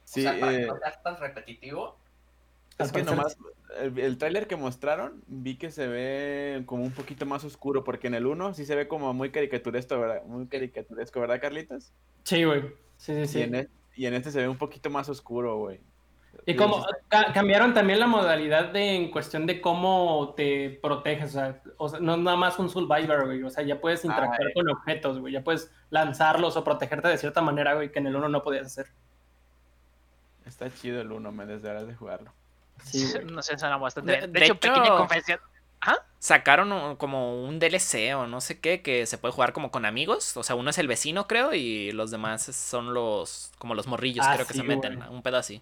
[0.04, 1.98] Sí, o sea, para eh, que no sea tan repetitivo.
[2.80, 3.38] Es que nomás
[3.82, 8.08] el, el tráiler que mostraron vi que se ve como un poquito más oscuro, porque
[8.08, 10.24] en el 1 sí se ve como muy caricaturesco, ¿verdad?
[10.26, 11.92] Muy caricaturesco, ¿verdad, Carlitos?
[12.24, 12.64] Sí, güey.
[12.98, 13.58] Sí, sí, Y, en sí.
[13.58, 15.80] e- y en este se ve un poquito más oscuro, güey.
[16.46, 21.34] Y como ca- cambiaron también la modalidad de en cuestión de cómo te proteges, o
[21.34, 24.54] sea, o sea, no nada más un survivor, güey, o sea, ya puedes interactuar Ay.
[24.54, 28.16] con objetos, güey, ya puedes lanzarlos o protegerte de cierta manera, güey, que en el
[28.16, 28.88] uno no podías hacer.
[30.46, 32.32] Está chido el 1, me desdearás de jugarlo.
[32.84, 34.12] Sí, no sé, suena bastante.
[34.14, 35.40] De- De, de hecho, hecho- pequeña confesión.
[36.22, 39.86] Sacaron un- como un DLC o no sé qué, que se puede jugar como con
[39.86, 40.36] amigos.
[40.36, 44.26] O sea, uno es el vecino, creo, y los demás son los, como los morrillos,
[44.28, 45.02] Ah, creo que se meten.
[45.04, 45.62] Un pedo así.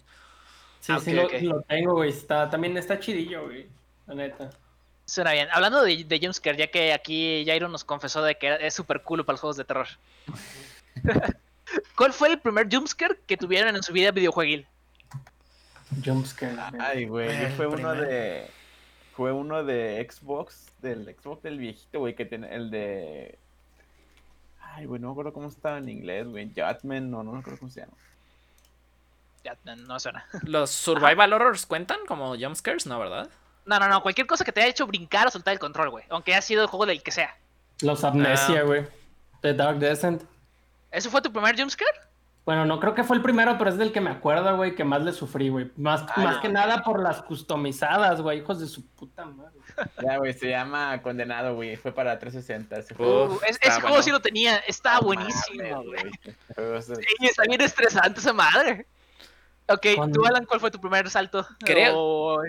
[0.80, 1.28] Sí, Ah, sí, lo,
[1.62, 3.68] tengo, güey, está, también está chidillo, güey,
[4.08, 4.50] la neta.
[5.06, 5.48] Suena bien.
[5.52, 9.24] Hablando de, de Jumpscare, ya que aquí Jairo nos confesó de que es súper cool
[9.24, 9.86] para los juegos de terror.
[11.96, 14.66] ¿Cuál fue el primer Jumpscare que tuvieron en su vida videojueguil?
[16.04, 16.54] Jumpscare.
[16.54, 16.80] güey.
[16.82, 18.50] Ay, güey, fue uno de.
[19.16, 23.38] Fue uno de Xbox, del Xbox del viejito, güey, que tiene el de.
[24.62, 26.52] Ay, güey, no me acuerdo cómo estaba en inglés, güey.
[26.54, 27.92] Jatman, no, no me acuerdo cómo se llama.
[29.64, 30.26] No- no suena.
[30.42, 32.86] ¿Los survival horrors cuentan como jumpscares?
[32.86, 33.30] No, ¿verdad?
[33.64, 34.02] No, no, no.
[34.02, 36.04] Cualquier cosa que te haya hecho brincar o soltar el control, güey.
[36.10, 37.34] Aunque haya sido el juego del que sea.
[37.80, 38.64] Los Amnesia, Ah.
[38.64, 38.86] güey.
[39.40, 40.22] The Dark Descent.
[40.90, 41.90] ¿Eso fue tu primer Jumpscare?
[42.48, 44.82] Bueno, no creo que fue el primero, pero es del que me acuerdo, güey, que
[44.82, 45.70] más le sufrí, güey.
[45.76, 46.40] Más, Ah, más no.
[46.40, 49.52] que nada por las customizadas, güey, hijos de su puta madre.
[50.02, 51.76] Ya, güey, se llama Condenado, güey.
[51.76, 52.78] Fue para 360.
[52.78, 54.02] Ese Uf, Uh, es- ese juego bueno.
[54.02, 54.56] sí lo tenía.
[54.66, 56.10] Estaba No buenísimo, güey.
[56.54, 58.86] Juego Sí, está bien estresante esa madre.
[59.68, 61.46] Ok, tú, Alan, ¿cuál fue tu primer salto?
[61.60, 62.42] Creo- O-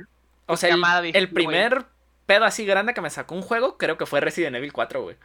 [0.46, 0.74] O sea,
[1.14, 1.86] el, primer
[2.26, 5.18] pedo así grande que me sacó un juego, creo que fue Resident Evil 4, güey.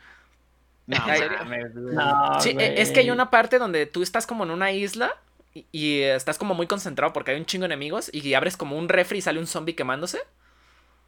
[0.86, 1.38] No, ¿En serio?
[1.38, 1.94] mames, güey.
[1.94, 2.66] No, Sí, güey.
[2.66, 5.14] e- es que hay una parte donde tú estás como en una isla
[5.54, 8.76] y, y estás como muy concentrado porque hay un chingo de enemigos y abres como
[8.76, 10.20] un refri y sale un zombie quemándose.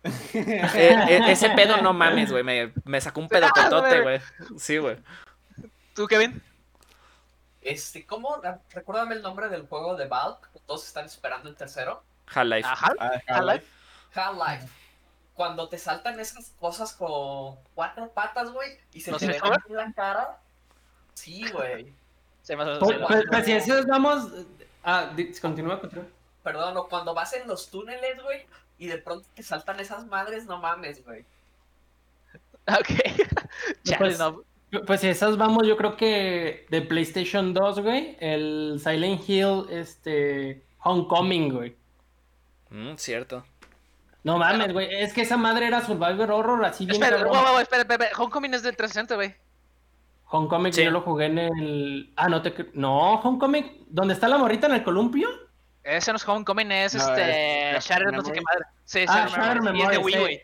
[0.35, 0.63] E-
[1.09, 2.43] e- ese pedo no mames, güey.
[2.45, 4.21] Me, me sacó un pedo totote, güey.
[4.57, 4.97] Sí, güey.
[5.95, 6.41] ¿Tú, Kevin?
[7.61, 8.41] Este, ¿cómo?
[8.73, 10.39] Recuérdame el nombre del juego de Valve.
[10.67, 12.03] Todos están esperando el tercero.
[12.33, 12.69] Half-Life.
[12.69, 13.67] Ah, Half-Life.
[14.15, 14.67] Half-Life.
[15.37, 19.37] Cuando te saltan esas cosas con cuatro patas, güey, y se ¿No te ven
[19.69, 20.41] en la cara.
[21.15, 21.93] Sí, güey.
[22.43, 24.31] Se me hace- Pues, pues, pues, si eso vamos.
[24.83, 26.07] Ah, continúa, continúa.
[26.43, 28.47] Perdón, o cuando vas en los túneles, güey,
[28.79, 31.25] y de pronto te saltan esas madres, no mames, güey.
[32.69, 33.97] Ok.
[33.99, 34.43] Pues- no.
[34.87, 40.63] Pues si esas vamos, yo creo que de PlayStation 2, güey, el Silent Hill, este,
[40.83, 41.77] Homecoming, güey.
[42.71, 43.45] Mm, cierto.
[44.27, 47.59] No mames, güey, es que esa madre era Survivor Horror, así bien Espera, wow, wow,
[47.61, 48.11] espera, espera, espera.
[48.23, 49.35] Homecoming es del 360, güey.
[50.29, 50.83] Homecoming Sí.
[50.85, 52.13] yo lo jugué en el.
[52.17, 55.29] Ah, no te No, Homecoming, ¿dónde está la morrita en el columpio?
[55.85, 57.77] Ese no es Homecoming, es No, este.
[57.77, 58.65] es Shattered, no sé qué madre.
[58.85, 60.21] Sí, Ah, Shattered Shattered Memories, y es de Wii, sí.
[60.21, 60.41] güey.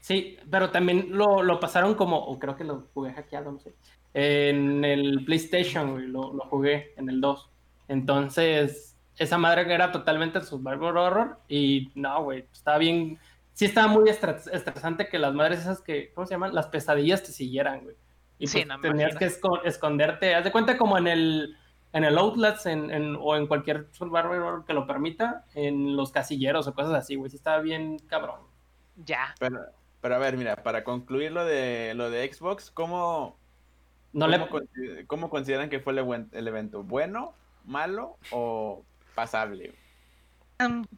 [0.00, 3.72] Sí, pero también lo, lo pasaron como, o creo que lo jugué hackeado, no sé.
[4.12, 7.48] En el PlayStation, güey, lo, lo jugué en el 2.
[7.88, 13.18] Entonces, esa madre que era totalmente survival horror y no, güey, estaba bien.
[13.54, 16.54] Sí, estaba muy estra- estresante que las madres esas que, ¿cómo se llaman?
[16.54, 17.96] Las pesadillas te siguieran, güey.
[18.38, 19.18] Y Sí, pues no me tenías imagino.
[19.18, 20.34] que esco- esconderte.
[20.34, 21.56] Haz de cuenta como en el
[21.94, 26.10] en el Outlast en, en- o en cualquier survival horror que lo permita, en los
[26.10, 27.30] casilleros o cosas así, güey.
[27.30, 28.40] Sí, estaba bien cabrón.
[28.96, 29.34] Ya.
[29.38, 29.60] Pero,
[30.00, 33.36] pero a ver, mira, para concluir lo de lo de Xbox, ¿cómo,
[34.14, 36.82] No cómo, le, cómo consideran que fue el, el evento?
[36.82, 37.34] ¿Bueno,
[37.66, 38.82] malo o
[39.14, 39.74] pasable?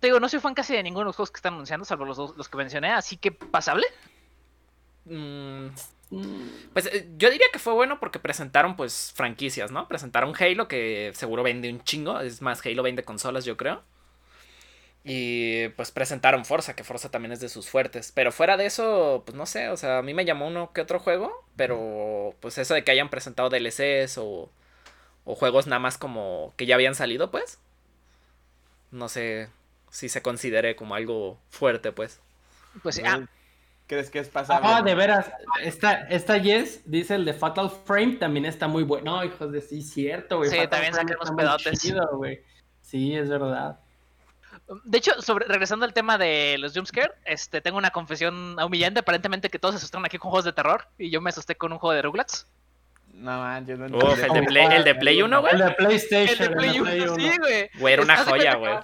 [0.00, 2.04] Te digo, no soy fan casi de ninguno de los juegos que están anunciando, salvo
[2.04, 3.86] los, dos- los que mencioné, así que pasable.
[5.04, 5.68] Mm,
[6.72, 9.88] Pues eh, yo diría que fue bueno porque presentaron pues franquicias, ¿no?
[9.88, 13.82] Presentaron Halo que seguro vende un chingo, es más Halo vende consolas yo creo.
[15.06, 18.10] Y pues presentaron Forza, que Forza también es de sus fuertes.
[18.14, 20.80] Pero fuera de eso, pues no sé, o sea, a mí me llamó uno que
[20.80, 24.50] otro juego, pero pues eso de que hayan presentado DLCs o,
[25.24, 27.58] o juegos nada más como que ya habían salido, pues.
[28.94, 29.48] No sé
[29.90, 32.20] si se considere como algo fuerte, pues.
[32.80, 33.26] Pues sí, ah,
[33.88, 34.68] ¿Crees que es pasable?
[34.70, 35.32] Ah, de veras.
[35.62, 39.16] Esta, esta Yes dice el de Fatal Frame también está muy bueno.
[39.16, 40.48] No, hijos de sí, cierto, güey.
[40.48, 40.94] Sí, Fatal también
[41.26, 41.80] muy pedotes.
[41.80, 42.08] chido.
[42.82, 43.80] Sí, es verdad.
[44.84, 49.00] De hecho, sobre, regresando al tema de los jumpscare, este, tengo una confesión humillante.
[49.00, 51.72] Aparentemente que todos se asustan aquí con juegos de terror y yo me asusté con
[51.72, 52.46] un juego de Rugrats.
[53.16, 55.52] No, man, yo no Uf, el de Play, el de Play 1, güey.
[55.52, 56.50] El de El PlayStation.
[56.50, 57.70] de Play 1, sí, güey.
[57.78, 58.74] Güey, era una joya, güey.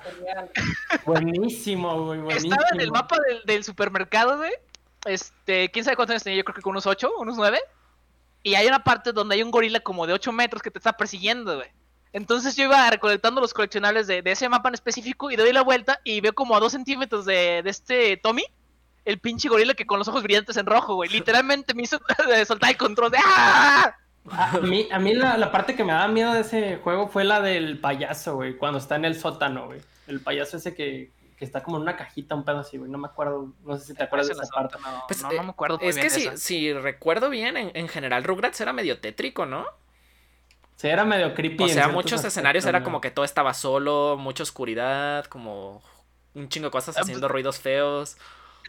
[1.04, 2.20] Buenísimo, güey.
[2.20, 2.54] Buenísimo.
[2.54, 4.52] Estaba en el mapa del, del supermercado, güey.
[5.04, 7.58] Este, quién sabe cuántos años tenía, yo creo que con unos 8, unos 9.
[8.42, 10.92] Y hay una parte donde hay un gorila como de 8 metros que te está
[10.94, 11.68] persiguiendo, güey.
[12.12, 15.62] Entonces yo iba recolectando los coleccionables de, de ese mapa en específico y doy la
[15.62, 18.44] vuelta y veo como a 2 centímetros de, de este Tommy,
[19.04, 21.10] el pinche gorila que con los ojos brillantes en rojo, güey.
[21.10, 22.00] Literalmente me hizo
[22.46, 23.94] soltar el control de ¡Ah!
[24.32, 27.24] A mí, a mí la, la parte que me daba miedo de ese juego fue
[27.24, 28.56] la del payaso, güey.
[28.56, 29.80] Cuando está en el sótano, güey.
[30.06, 32.90] El payaso ese que, que está como en una cajita, un pedo así, güey.
[32.90, 33.52] No me acuerdo.
[33.64, 34.76] No sé si te acuerdas de esa parte.
[34.82, 37.56] No, Pues, no, eh, no me acuerdo muy Es bien que si, si recuerdo bien,
[37.56, 39.66] en, en general Rugrats era medio tétrico, ¿no?
[40.76, 41.64] Sí, era medio creepy.
[41.64, 42.84] O sea, muchos aspectos, escenarios era ¿no?
[42.84, 45.82] como que todo estaba solo, mucha oscuridad, como
[46.34, 48.16] un chingo de cosas Ah, haciendo pues- ruidos feos.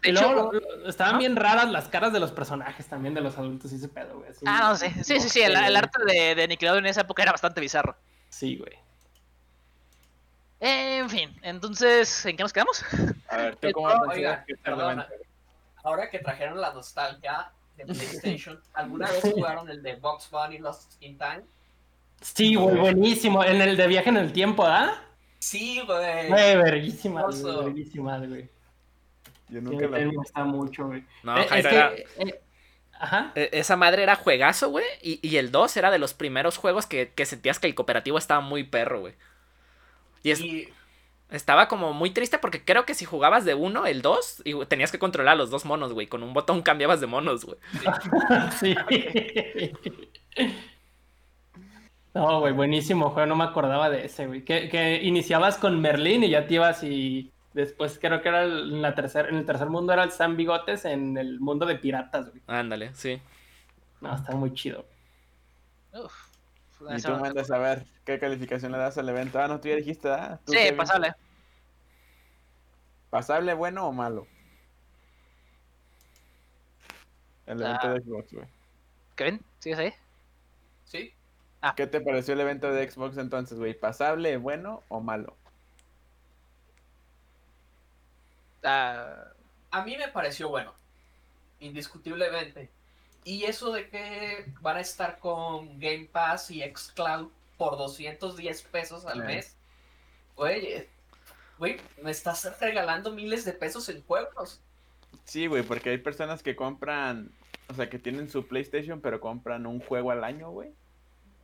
[0.02, 3.14] De Y hecho, luego, lo- lo- estaban bien raras las caras de los personajes también,
[3.14, 4.30] de los adultos y ese pedo, güey.
[4.30, 4.44] así.
[4.46, 4.90] Ah, no sé.
[5.04, 5.40] Sí, sí, sí.
[5.42, 7.94] El, el arte de, de Nickelodeon en esa época era bastante bizarro.
[8.28, 8.72] Sí, güey.
[10.60, 12.84] En fin, entonces, ¿en qué nos quedamos?
[13.28, 15.08] A ver, ¿tú cómo no, oiga, que perdona.
[15.82, 21.02] Ahora que trajeron la nostalgia de PlayStation, ¿alguna vez jugaron el de Box Bunny Lost
[21.02, 21.42] in Time?
[22.20, 23.42] Sí, güey, buenísimo.
[23.42, 24.94] En el de viaje en el tiempo, ¿ah?
[25.40, 26.28] Sí, güey.
[26.28, 28.48] Güey, verguísimas, verguísimas, güey.
[29.52, 31.04] Yo Sí, nunca a mí lo me gusta mucho, güey.
[31.22, 32.40] No, Eh, es Jairo que, era- eh,
[32.98, 33.32] Ajá.
[33.34, 34.84] e- Esa madre era juegazo, güey.
[35.02, 38.18] Y, y el 2 era de los primeros juegos que, que sentías que el cooperativo
[38.18, 39.14] estaba muy perro, güey.
[40.22, 40.68] Y, es- Y
[41.30, 44.92] estaba como muy triste porque creo que si jugabas de uno, el 2, y tenías
[44.92, 46.06] que controlar a los dos monos, güey.
[46.06, 47.58] Con un botón cambiabas de monos, güey.
[48.60, 48.74] Sí.
[52.14, 54.44] No, güey, buenísimo juego, no me acordaba de ese, güey.
[54.44, 58.72] Que, que iniciabas con Merlín y ya te ibas y después creo que era el-
[58.74, 61.76] en, la tercer, en el tercer mundo era el San Bigotes en el mundo de
[61.76, 62.42] piratas, güey.
[62.46, 63.20] Ándale, sí.
[64.00, 64.84] No, está muy chido.
[65.92, 66.12] Uf,
[66.96, 69.38] Y tú mandas a ver qué calificación le das al evento.
[69.40, 70.40] Ah, no, tú ya dijiste, ¿ah?
[70.44, 71.14] ¿Tú Sí, pasable.
[73.10, 74.26] ¿Pasable, bueno o malo?
[77.46, 77.92] El evento Ah.
[77.94, 78.46] de Xbox, güey.
[79.16, 79.92] Kevin, ¿sigues ahí?
[80.84, 81.12] sí,
[81.76, 83.72] ¿Qué te pareció el evento de Xbox entonces, güey?
[83.78, 85.36] ¿Pasable, bueno o malo?
[88.64, 89.32] Ah,
[89.70, 90.72] a mí me pareció bueno.
[91.60, 92.70] Indiscutiblemente.
[93.24, 99.06] Y eso de que van a estar con Game Pass y Xcloud por 210 pesos
[99.06, 99.56] al mes.
[100.36, 100.88] Güey,
[101.58, 104.60] güey, me estás regalando miles de pesos en juegos.
[105.24, 107.30] Sí, güey, porque hay personas que compran,
[107.68, 110.70] o sea, que tienen su PlayStation, pero compran un juego al año, güey.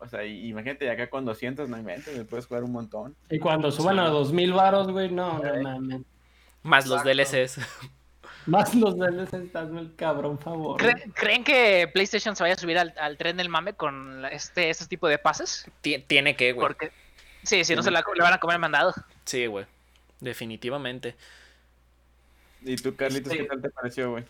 [0.01, 3.17] O sea, y, imagínate, acá con 200 no inventes, me puedes jugar un montón.
[3.31, 6.03] Y cuando suban a 2000 varos, güey, no, no mames.
[6.63, 7.03] Más los.
[7.05, 7.59] DLCs.
[8.47, 10.81] Más los DLCs, hazme el cabrón favor.
[10.81, 10.95] güey.
[10.95, 14.71] ¿cre- ¿Creen que PlayStation se vaya a subir al, al tren del mame con este,
[14.71, 15.67] este tipo de pases?
[15.83, 16.67] Ti- Tiene que, güey.
[16.67, 16.91] Porque,
[17.43, 18.95] sí, si no se la, le van a comer mandado.
[19.27, 19.67] Sí, güey.
[20.21, 21.15] Definitivamente.
[22.63, 23.39] ¿Y tú, Carlitos, Sí.
[23.41, 24.25] qué tal te pareció, güey?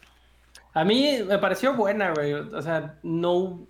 [0.75, 2.33] A mí me pareció buena, güey.
[2.33, 3.67] O sea, no.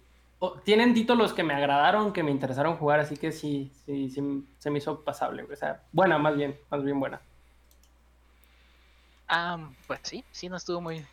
[0.64, 4.70] tienen títulos que me agradaron, que me interesaron jugar, así que sí, sí, sí se
[4.70, 5.54] me hizo pasable, güey.
[5.54, 7.20] O sea, buena, más bien, más bien buena.
[9.28, 11.04] Ah, pues sí, sí, no estuvo muy.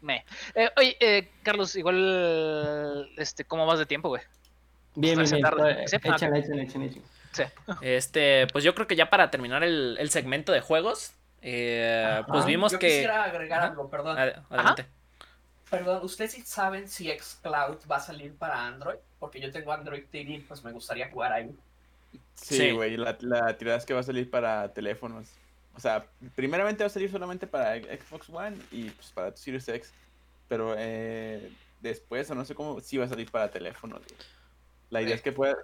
[0.00, 0.24] Me.
[0.54, 3.10] Eh, oye, eh, Carlos, igual.
[3.16, 4.22] Este, ¿Cómo vas de tiempo, güey?
[4.94, 5.88] Bien, bien, Esta bien.
[5.88, 7.02] Sí, ah, Échale, échale, échale.
[7.32, 7.42] Sí.
[7.80, 12.44] Este, pues yo creo que ya para terminar el, el segmento de juegos, eh, pues
[12.44, 12.88] vimos Yo que...
[12.88, 13.68] quisiera agregar Ajá.
[13.68, 14.18] algo, perdón.
[14.18, 14.86] Ad- Adelante.
[15.70, 18.98] Perdón, ¿ustedes sí saben si xCloud va a salir para Android?
[19.18, 21.56] Porque yo tengo Android TV, pues me gustaría jugar ahí.
[22.34, 22.56] Sí.
[22.56, 25.28] Sí, güey, la, la tirada es que va a salir para teléfonos.
[25.74, 26.04] O sea,
[26.34, 29.92] primeramente va a salir solamente para Xbox One y pues para Series X.
[30.48, 31.50] Pero eh,
[31.80, 34.00] después, o no sé cómo, sí va a salir para teléfonos.
[34.00, 34.20] güey.
[34.90, 35.56] La idea es que pueda...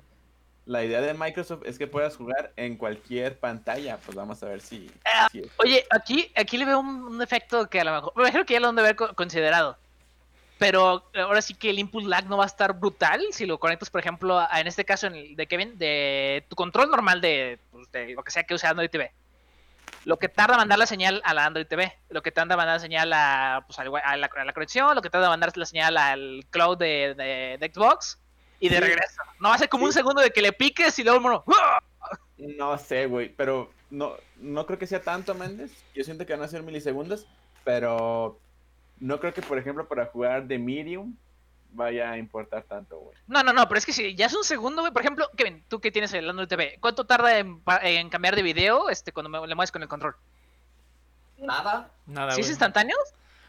[0.65, 3.97] La idea de Microsoft es que puedas jugar en cualquier pantalla.
[3.99, 4.91] Pues vamos a ver si...
[5.05, 8.13] Ah, si Oye, aquí, aquí le veo un, un efecto que a lo mejor.
[8.17, 9.79] Me imagino que ya lo han de haber co- considerado.
[10.59, 13.89] Pero ahora sí que el input lag no va a estar brutal si lo conectas,
[13.91, 17.59] por ejemplo, a- en este caso en el de Kevin, de tu control normal de,
[17.71, 19.11] pues, de lo que sea que use Android TV.
[20.05, 22.81] Lo que tarda mandar la señal a la Android TV, lo que tarda mandar la
[22.81, 26.47] señal a, pues, a, la, a la conexión, lo que tarda mandar la señal al
[26.51, 28.19] cloud de, de- de Xbox
[28.61, 28.81] y de Sí.
[28.83, 29.23] regreso.
[29.41, 31.45] No ser como un segundo de que le piques y luego el mono.
[31.59, 31.81] ¡ah!
[32.39, 35.73] No sé, güey, pero no, no creo que sea tanto, Méndez.
[35.95, 37.27] Yo siento que van a ser milisegundos,
[37.65, 38.39] pero
[39.01, 41.15] no creo que, por ejemplo, para jugar de Medium
[41.71, 43.17] vaya a importar tanto, güey.
[43.27, 44.93] No, no, no, pero es que si ya es un segundo, güey.
[44.93, 47.61] Por ejemplo, Kevin, tú que tienes el Android TV, ¿cuánto tarda en,
[48.11, 50.17] cambiar de video este, cuando me- le mueves con el control?
[51.39, 51.91] Nada.
[52.07, 52.97] Nada, ¿Sí es instantáneo?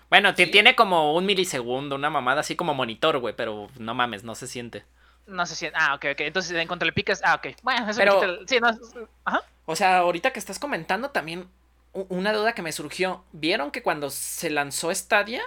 [0.09, 0.47] Bueno, Sí.
[0.47, 4.47] tiene como un milisegundo, una mamada así como monitor, güey, pero no mames, no se
[4.47, 4.86] siente.
[5.28, 5.67] No sé si.
[5.76, 6.20] Ah, ok, ok.
[6.22, 7.22] Entonces en cuanto le picas.
[7.24, 7.55] Ah, ok.
[7.61, 8.70] Bueno, eso Pero- me quita el- Sí, no.
[8.70, 8.80] es-
[9.26, 9.41] Ajá.
[9.65, 11.47] O sea, ahorita que estás comentando también
[11.93, 13.24] una duda que me surgió.
[13.32, 15.43] ¿Vieron que cuando se lanzó Stadia,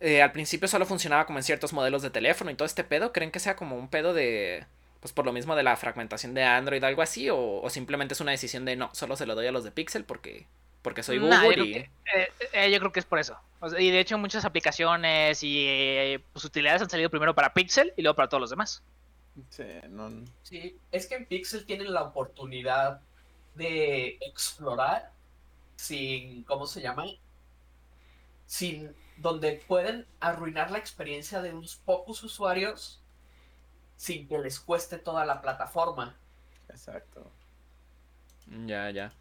[0.00, 3.12] eh, al principio solo funcionaba como en ciertos modelos de teléfono y todo este pedo?
[3.12, 4.66] ¿Creen que sea como un pedo de...
[5.00, 7.30] Pues por lo mismo de la fragmentación de Android, algo así?
[7.30, 9.70] ¿O, o simplemente es una decisión de no, solo se lo doy a los de
[9.70, 10.46] Pixel porque,
[10.82, 11.72] porque soy Google Nah, yo, creo y...
[11.72, 13.38] que, eh, eh, yo creo que es por eso.
[13.60, 17.52] O sea, y de hecho, muchas aplicaciones y eh, pues, utilidades han salido primero para
[17.52, 18.82] Pixel y luego para todos los demás.
[19.50, 23.00] Sí, no, Sí, es que en Pixel tienen la oportunidad
[23.54, 25.10] de explorar
[25.76, 27.04] sin, ¿cómo se llama?
[28.46, 33.02] Sin, donde pueden arruinar la experiencia de unos pocos usuarios
[33.96, 36.16] sin que les cueste toda la plataforma.
[36.68, 37.32] exacto.
[38.66, 39.12] Ya, ya.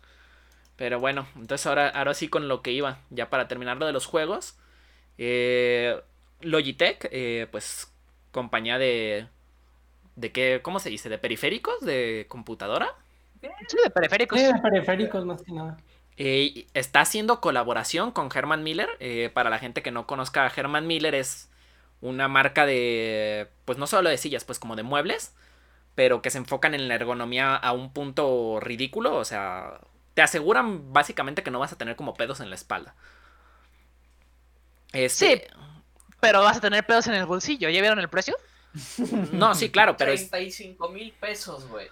[0.77, 3.93] Pero bueno, entonces ahora, ahora sí con lo que iba, ya para terminar lo de
[3.93, 4.57] los juegos.
[5.17, 6.01] eh,
[6.41, 7.93] Logitech, eh, pues
[8.31, 9.29] compañía de...
[10.15, 10.61] ¿De qué?
[10.63, 11.09] ¿Cómo se dice?
[11.09, 11.81] ¿De periféricos?
[11.81, 12.95] ¿De computadora?
[13.67, 14.39] Sí, de periféricos.
[14.39, 15.77] Sí, periféricos más que nada.
[16.17, 18.89] Eh, está haciendo colaboración con Herman Miller.
[18.99, 21.49] eh, para la gente que no conozca, Herman Miller es
[22.01, 25.33] una marca de, pues no solo de sillas, pues como de muebles,
[25.95, 29.15] pero que se enfocan en la ergonomía a un punto ridículo.
[29.15, 29.79] O sea,
[30.13, 32.95] te aseguran básicamente que no vas a tener como pedos en la espalda.
[34.93, 35.47] Este,
[36.21, 37.69] Pero vas a tener pedos en el bolsillo.
[37.69, 38.35] ¿Ya vieron el precio?
[39.31, 41.89] No, sí, claro, pero es, 35 mil pesos, güey.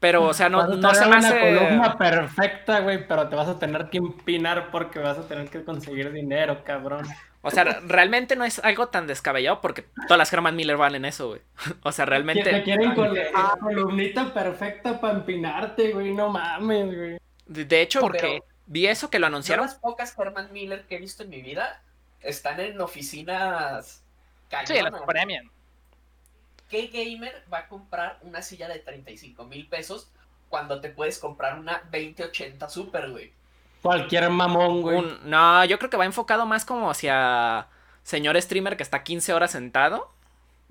[0.00, 1.40] Pero o sea, no, Vas a no se me una hace...
[1.40, 5.64] columna perfecta, güey, pero te vas a tener que empinar porque vas a tener que
[5.64, 7.06] conseguir dinero, cabrón.
[7.40, 11.28] O sea, realmente no es algo tan descabellado porque todas las Herman Miller valen eso,
[11.28, 11.40] güey.
[11.82, 12.62] O sea, Te realmente...
[12.62, 17.18] quieren con la columnita perfecta para empinarte, güey, no mames, güey.
[17.46, 18.42] De hecho, ¿Por porque qué?
[18.66, 19.66] vi eso que lo anunciaron.
[19.66, 21.82] las pocas Herman Miller que he visto en mi vida
[22.20, 24.04] están en oficinas
[24.64, 25.02] Sí, la cañonas.
[26.68, 30.08] ¿Qué gamer va a comprar una silla de 35 mil pesos
[30.48, 33.32] cuando te puedes comprar una 2080 Super, güey?
[33.82, 34.98] Cualquier mamón, güey.
[34.98, 37.66] Un- no, yo creo que va enfocado más como hacia
[38.02, 40.10] señor streamer que está 15 horas sentado.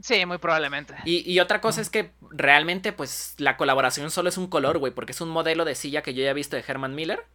[0.01, 0.93] Sí, muy probablemente.
[1.05, 4.93] Y, y otra cosa es que realmente, pues, la colaboración solo es un color, güey,
[4.93, 7.25] porque es un modelo de silla que yo ya he visto de Herman Miller.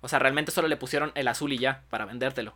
[0.00, 2.54] O sea, realmente solo le pusieron el azul y ya, para vendértelo.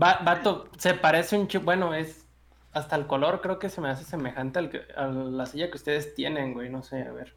[0.00, 2.24] Va- vato, se parece un chip, bueno, es
[2.72, 5.76] hasta el color creo que se me hace semejante al que- a la silla que
[5.76, 7.34] ustedes tienen, güey, no sé, a ver.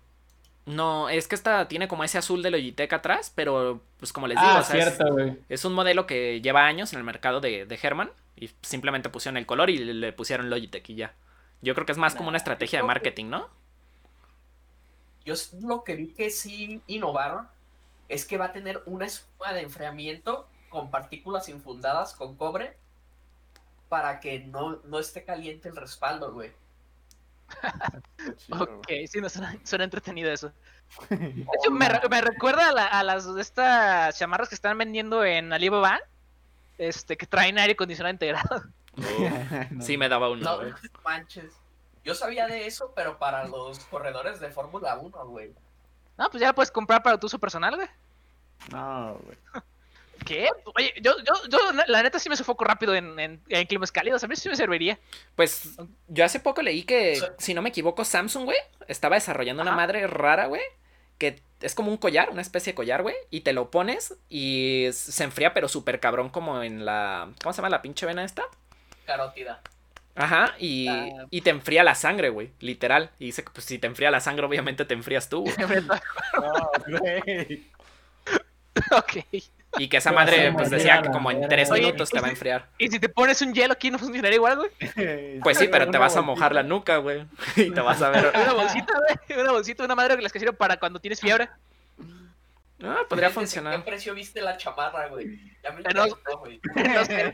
[0.65, 4.37] No, es que esta tiene como ese azul de Logitech atrás, pero, pues, como les
[4.39, 5.37] digo, Ah, o sea, es- cierto, güey.
[5.49, 9.37] Es un modelo que lleva años en el mercado de, de Herman y simplemente pusieron
[9.37, 11.15] el color y le, le pusieron Logitech y ya.
[11.63, 13.47] Yo creo que es más como una estrategia de marketing, ¿no?
[15.25, 17.47] Yo lo que vi que sí innovaron
[18.09, 22.75] es que va a tener una espuma de enfriamiento con partículas infundadas con cobre
[23.91, 26.53] para que no, no esté caliente el respaldo, güey.
[28.37, 30.53] Chido, Ok, sí, no suena, suena entretenido eso.
[31.09, 34.77] De hecho, me, re- me recuerda a, la- a las de estas chamarras que están
[34.77, 35.99] vendiendo en Alibaba,
[36.77, 38.63] este, que traen aire acondicionado integrado.
[39.81, 40.41] Sí, me daba uno.
[40.43, 41.53] No, manches.
[42.05, 45.53] Yo sabía de eso, pero para los corredores de Fórmula 1, güey.
[46.17, 47.87] No, pues ya la puedes comprar para tu uso personal, güey.
[48.71, 49.37] No, güey.
[50.25, 50.49] ¿Qué?
[50.75, 51.57] Oye, yo, yo, yo,
[51.87, 54.23] la neta sí me sofoco rápido en, en, en climas cálidos.
[54.23, 54.99] A mí sí me serviría.
[55.35, 55.71] Pues
[56.07, 58.57] yo hace poco leí que, si no me equivoco, Samsung, güey,
[58.87, 60.61] estaba desarrollando una madre rara, güey,
[61.17, 64.87] que es como un collar, una especie de collar, güey, y te lo pones y
[64.93, 67.29] se enfría, pero súper cabrón, como en la.
[67.41, 68.43] ¿Cómo se llama la pinche vena esta?
[69.05, 69.61] Carótida.
[70.13, 71.25] Ajá, y, Ah.
[71.31, 73.11] y te enfría la sangre, güey, literal.
[73.17, 75.55] Y dice que pues, si te enfría la sangre, obviamente te enfrías tú, güey.
[76.41, 77.71] No, güey.
[78.91, 79.25] ok.
[79.77, 82.27] Y que esa Pero madre, pues decía que como en tres Oye, minutos te va
[82.27, 82.69] a ¿y si- enfriar.
[82.77, 84.71] ¿Y si te pones un hielo aquí no funcionaría igual, güey?
[85.41, 87.25] Pues sí, pero te vas a mojar la nuca, güey.
[87.55, 88.31] Y te vas a ver.
[88.35, 88.93] Una bolsita,
[89.27, 89.39] güey.
[89.39, 91.49] Una bolsita, una madre que las que sirven para cuando tienes fiebre.
[92.83, 93.75] Ah, podría Fíjate, ¿en funcionar.
[93.77, 95.39] ¿Qué precio viste la chamarra, güey?
[95.63, 96.59] Ya me interesó, güey.
[96.75, 97.31] No sé.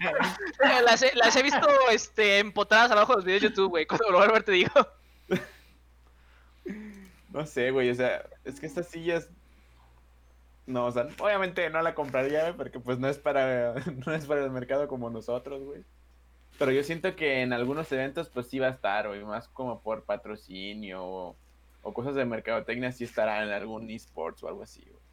[0.83, 3.85] Las he, las he visto este, empotradas abajo de los videos de YouTube, güey.
[3.87, 4.71] Cuando lo vuelvo a ver te digo.
[7.31, 9.29] No sé, güey, o sea, es que estas sillas.
[10.67, 13.73] No, o sea, obviamente no la compraría, porque pues no es para
[14.05, 15.83] no es para el mercado como nosotros, güey.
[16.59, 19.81] Pero yo siento que en algunos eventos pues sí va a estar, güey, más como
[19.81, 21.35] por patrocinio o,
[21.83, 25.07] o cosas de mercadotecnia sí estará en algún esports o algo así, güey.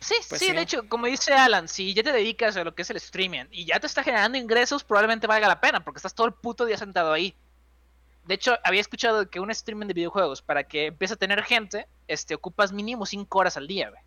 [0.00, 0.52] Sí, Pues sí, sí.
[0.52, 3.44] de hecho, como dice Alan, si ya te dedicas a lo que es el streaming
[3.50, 6.64] y ya te está generando ingresos, probablemente valga la pena, porque estás todo el puto
[6.64, 7.34] día sentado ahí.
[8.24, 11.86] De hecho, había escuchado que un streaming de videojuegos, para que empiece a tener gente,
[12.08, 14.02] este, ocupas mínimo 5 horas al día, güey.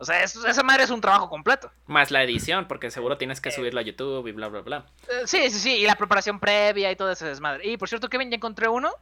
[0.00, 1.72] O sea, esa madre es un trabajo completo.
[1.86, 4.86] Más la edición, porque seguro tienes que subirlo a YouTube y bla, bla, bla.
[5.08, 7.66] Eh, sí, sí, sí, y la preparación previa y todo ese desmadre.
[7.66, 8.92] Y por cierto, Kevin, ya encontré uno.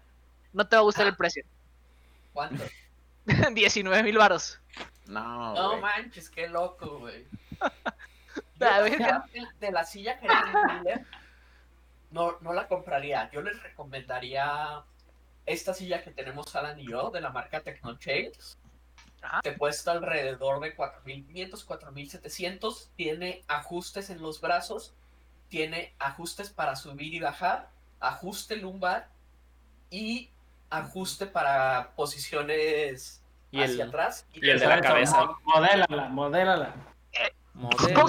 [0.54, 1.44] No te va a gustar el precio.
[2.32, 2.64] ¿Cuánto?
[3.52, 4.58] 19 mil varos.
[5.06, 7.26] No, No manches, qué loco, güey.
[7.60, 7.70] Ah,
[8.58, 10.28] la de, de la silla que
[12.10, 13.30] no, no la compraría.
[13.32, 14.82] Yo les recomendaría
[15.44, 18.58] esta silla que tenemos Alan y yo, de la marca Technochains.
[19.22, 19.40] Ajá.
[19.42, 22.88] Te cuesta alrededor de 4.500, 4.700.
[22.96, 24.94] Tiene ajustes en los brazos.
[25.48, 27.70] Tiene ajustes para subir y bajar.
[28.00, 29.08] Ajuste lumbar.
[29.90, 30.30] Y
[30.70, 34.26] ajuste para posiciones Y el- hacia atrás.
[34.32, 35.24] y el de la cabeza.
[35.24, 36.74] mo- Modélala, modélala.
[37.54, 38.04] Modelo.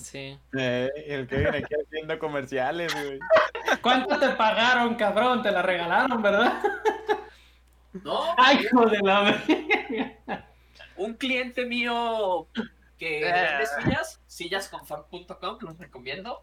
[0.00, 0.36] Sí.
[0.58, 3.20] Eh, el que viene aquí haciendo comerciales, güey.
[3.82, 5.42] ¿Cuánto te pagaron, cabrón?
[5.42, 6.60] Te la regalaron, ¿verdad?
[7.92, 9.42] No, Ay, hijo de la
[10.96, 12.48] un cliente mío
[12.98, 13.32] que Eh.
[13.32, 16.42] vende sillas, sillasconfort.com, los recomiendo.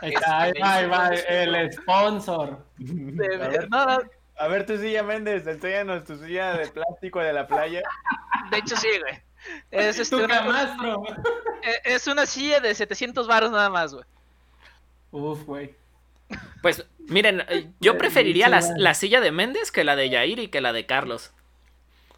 [0.00, 2.64] Ahí está, ahí va, ahí va, el sponsor.
[2.78, 3.98] De- A ver, no, no,
[4.38, 7.82] a ver tu silla, Méndez, enséñanos tu silla de plástico de la playa.
[8.50, 9.22] de hecho sí, güey.
[9.70, 10.72] Es, este, una,
[11.84, 14.04] es una silla de 700 varos nada más, güey.
[15.12, 15.74] Uf, güey.
[16.62, 20.38] Pues miren, eh, yo Eh, preferiría la, la silla de Méndez que la de Yair
[20.38, 21.32] y que la de Carlos.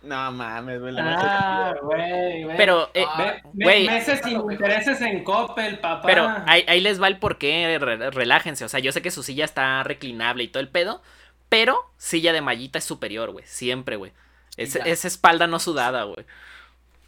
[0.03, 0.95] No mames, güey.
[0.97, 2.57] Ah, güey, güey.
[2.57, 3.87] Pero, eh, Ah, güey.
[3.87, 6.07] meses sin intereses en Coppel, papá.
[6.07, 8.65] pero ahí, ahí les va el porqué, re- relájense.
[8.65, 11.03] O sea, yo sé que su silla está reclinable y todo el pedo,
[11.49, 13.45] pero silla de mallita es superior, güey.
[13.47, 14.13] Siempre, güey.
[14.57, 16.25] Es, espalda no sudada, güey.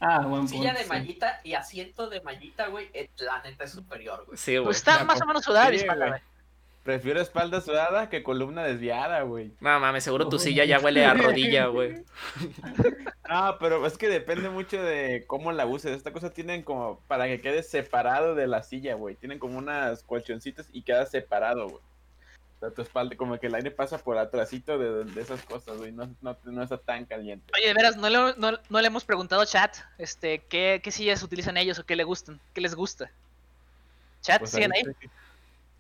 [0.01, 0.57] Ah, buen punto.
[0.57, 0.89] Silla de sí.
[0.89, 4.37] mallita y asiento de mallita, güey, la neta es superior, güey.
[4.37, 4.65] Sí, güey.
[4.65, 6.21] Pues está más o menos sudada espalda, güey.
[6.83, 9.53] Prefiero espalda sudada que columna desviada, güey.
[9.61, 12.05] No mames, seguro tu silla ya huele a rodilla, güey.
[13.33, 15.97] Ah, pero es que depende mucho de cómo la uses.
[15.97, 19.15] Esta cosa tienen como para que quede separado de la silla, güey.
[19.15, 21.81] Tienen como unas colchoncitos y queda separado, güey.
[22.57, 25.79] O sea, tu espalda, como que el aire pasa por atrásito de, de esas cosas,
[25.79, 25.93] güey.
[25.93, 27.53] No, no, no está tan caliente.
[27.55, 30.91] Oye, de veras, no le, no, no le hemos preguntado a chat este, ¿qué, qué
[30.91, 33.13] sillas utilizan ellos o qué le gustan, qué les gusta.
[34.23, 34.83] Chat, Pues siguen ahí.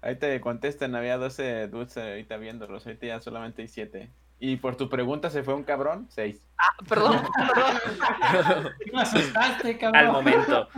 [0.02, 2.86] Ahí te contestan, había 12 dudes ahorita viéndolos.
[2.86, 4.10] Ahorita ya solamente hay 7.
[4.42, 6.40] Y por tu pregunta se fue un cabrón, 6.
[6.56, 7.20] Ah, perdón,
[8.32, 8.70] perdón.
[8.92, 10.00] Me asustaste, cabrón.
[10.06, 10.68] Al momento.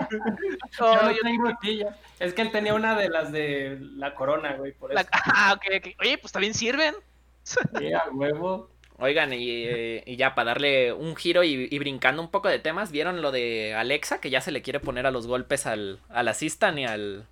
[0.80, 1.96] Oh, Yo no yo- tengo silla.
[2.18, 5.06] Es que él tenía una de las de la corona, güey, por eso.
[5.12, 5.94] ah, ok, ok.
[6.00, 6.94] Oye, pues también sirven.
[7.44, 8.70] Sí, a huevo.
[8.98, 12.60] Oigan, y, eh, y ya para darle un giro y, y brincando un poco de
[12.60, 14.20] temas, ¿vieron lo de Alexa?
[14.20, 17.26] Que ya se le quiere poner a los golpes al, al Assistant y al,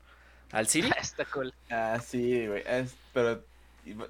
[0.53, 0.91] al Siri.
[1.01, 1.53] Está cool.
[1.71, 2.63] Ah, sí, güey.
[2.67, 3.43] es- pero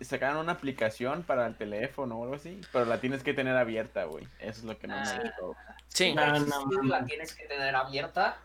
[0.01, 2.61] sacaron una aplicación para el teléfono o algo así.
[2.73, 4.27] Pero la tienes que tener abierta, güey.
[4.41, 5.05] Eso es lo que no Ah.
[5.17, 5.57] me gustó.
[5.89, 6.15] Sí.
[6.15, 6.83] No, no, no.
[6.85, 8.39] la tienes que tener abierta,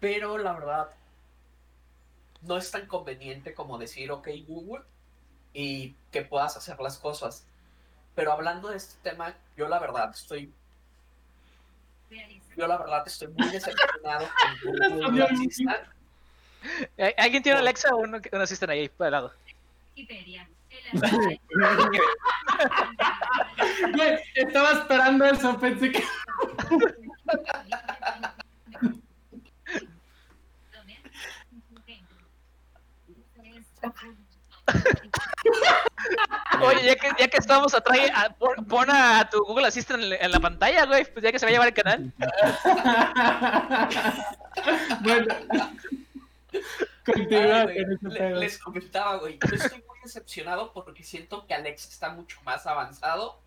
[0.00, 0.88] pero la verdad
[2.42, 4.84] no es tan conveniente como decir, ok, Google,
[5.52, 7.44] y que puedas hacer las cosas.
[8.14, 10.52] Pero hablando de este tema, yo la verdad estoy,
[12.56, 14.26] yo la verdad estoy muy decepcionado
[14.62, 15.88] con Google Assistant.
[16.96, 19.32] Eh, ¿Alguien tiene Alexa o uno, que- uno asisten ahí al lado?
[19.96, 20.48] Wikipedia.
[24.34, 26.04] Estaba esperando eso, pensé que.
[36.60, 37.98] Oye, ya que, ya que estamos atrás,
[38.68, 41.50] pon a tu Google Assistant en, en la pantalla, güey, pues ya que se va
[41.50, 42.12] a llevar el canal.
[45.00, 45.34] bueno.
[47.04, 49.38] Continúa con le- les comentaba, güey.
[49.48, 53.40] Yo estoy muy decepcionado porque siento que Alex está mucho más avanzado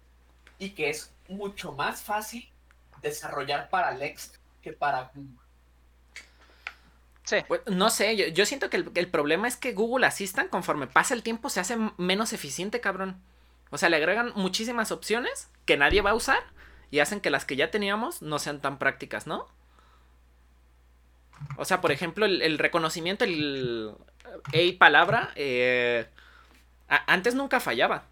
[0.60, 2.50] y que es mucho más fácil
[3.02, 5.40] desarrollar para Alex que para Google.
[7.24, 7.38] Sí.
[7.68, 11.14] No sé, yo, yo siento que el, el problema es que Google Assistant, conforme pasa
[11.14, 13.22] el tiempo, se hace menos eficiente, cabrón.
[13.70, 16.44] O sea, le agregan muchísimas opciones que nadie va a usar
[16.90, 19.48] y hacen que las que ya teníamos no sean tan prácticas, ¿no?
[21.58, 23.94] O sea, por ejemplo, el, el reconocimiento, el
[24.52, 26.08] hey palabra, eh,
[26.90, 28.06] a- antes nunca fallaba.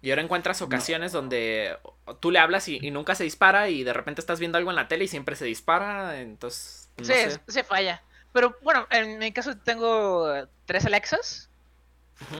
[0.00, 1.76] Y ahora encuentras ocasiones donde
[2.20, 4.76] tú le hablas y, y nunca se dispara y de repente estás viendo algo en
[4.76, 6.88] la tele y siempre se dispara, entonces...
[6.98, 7.40] no sí, sé.
[7.48, 8.02] se falla.
[8.32, 10.32] Pero bueno, en mi caso tengo
[10.66, 11.50] tres Alexas.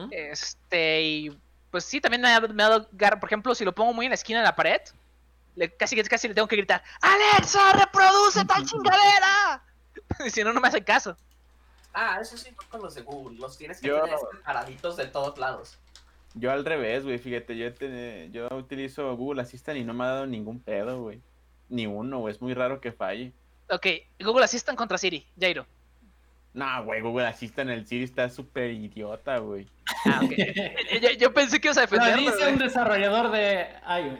[0.09, 1.37] Este, y
[1.71, 4.11] pues sí, también me ha, me ha dado Por ejemplo, si lo pongo muy en
[4.11, 4.81] la esquina de la pared,
[5.59, 9.63] le, casi, casi le tengo que gritar: ¡Alexa, reproduce tal chingadera!
[10.25, 11.15] Y si no, no me hace caso.
[11.93, 13.37] Ah, eso sí, con los de Google.
[13.37, 15.77] Los tienes que Yo- tener separaditos de todos lados.
[16.35, 20.07] Yo al revés, güey, fíjate, yo, te- yo utilizo Google Assistant y no me ha
[20.07, 21.19] dado ningún pedo, güey.
[21.69, 23.33] Ni uno, güey, es muy raro que falle.
[23.69, 23.85] Ok,
[24.19, 25.65] Google Assistant contra Siri, Jairo.
[26.53, 29.67] No, güey, Google Assistant, el Siri está súper idiota, güey.
[30.05, 30.31] Ah, ok.
[31.01, 32.31] yo, yo pensé que ibas a Lo defenderlo.
[32.31, 34.19] dice un desarrollador de iOS.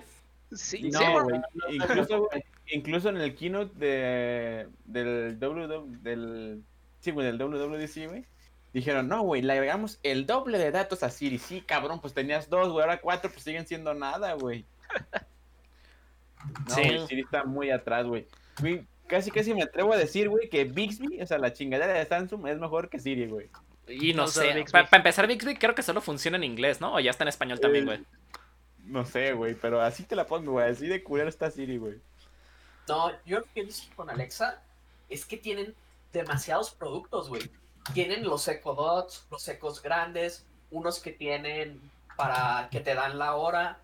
[0.51, 1.41] Sí, No, sí, por- güey.
[1.69, 2.29] Incluso,
[2.67, 6.63] incluso en el keynote de, del WW, del,
[6.99, 8.25] sí, güey, del WWDC, güey,
[8.73, 11.37] dijeron, no, güey, le agregamos el doble de datos a Siri.
[11.37, 14.65] Sí, cabrón, pues tenías dos, güey, ahora cuatro, pues siguen siendo nada, güey.
[16.67, 16.83] No, Sí.
[17.07, 18.27] Siri está muy atrás, güey.
[19.07, 22.47] Casi, casi me atrevo a decir, güey, que Bixby, o sea, la chingadera de Samsung
[22.47, 23.49] es mejor que Siri, güey.
[23.87, 26.93] Y no sé, para empezar Bixby creo que solo funciona en inglés, ¿no?
[26.93, 28.03] O ya está en español también, güey.
[28.89, 30.69] No sé, güey, pero así te la pongo, güey.
[30.71, 31.99] Así de culero está Siri, güey.
[32.87, 34.61] No, yo lo que visto con Alexa
[35.09, 35.75] es que tienen
[36.11, 37.49] demasiados productos, güey.
[37.93, 41.79] Tienen los Echo Dots, los ecos grandes, unos que tienen
[42.15, 43.77] para que te dan la hora,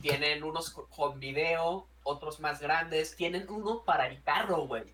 [0.00, 4.84] tienen unos co- con video, otros más grandes, tienen uno para el carro, güey.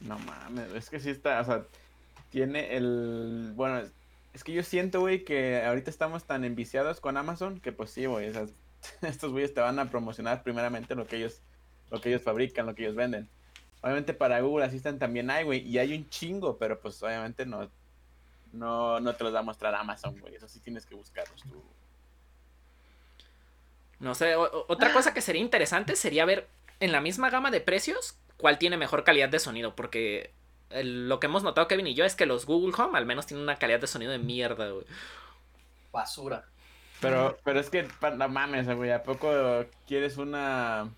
[0.00, 1.64] No mames, es que sí está, o sea,
[2.30, 3.88] tiene el, bueno,
[4.36, 8.06] es- que yo siento, güey, que ahorita estamos tan enviciados con Amazon que pues sí,
[8.06, 8.32] güey,
[9.02, 11.40] estos güeyes te van a promocionar primeramente lo que ellos,
[11.90, 13.28] lo que ellos fabrican, lo que ellos venden.
[13.82, 17.70] Obviamente para Google Assistant también hay, güey, y hay un chingo, pero pues obviamente no,
[18.52, 21.62] no, no te los va a mostrar Amazon, güey, eso sí tienes que buscarlos tú.
[23.98, 26.48] No sé, otra cosa que sería interesante sería ver
[26.80, 30.32] en la misma gama de precios cuál tiene mejor calidad de sonido, porque
[30.70, 33.26] el- lo que hemos notado Kevin y yo es que los Google Home al menos
[33.26, 34.86] tienen una calidad de sonido de mierda, güey.
[35.92, 36.44] Basura.
[37.00, 37.86] Pero, pero es que,
[38.16, 39.30] no mames, güey, ¿a poco
[39.86, 40.88] quieres una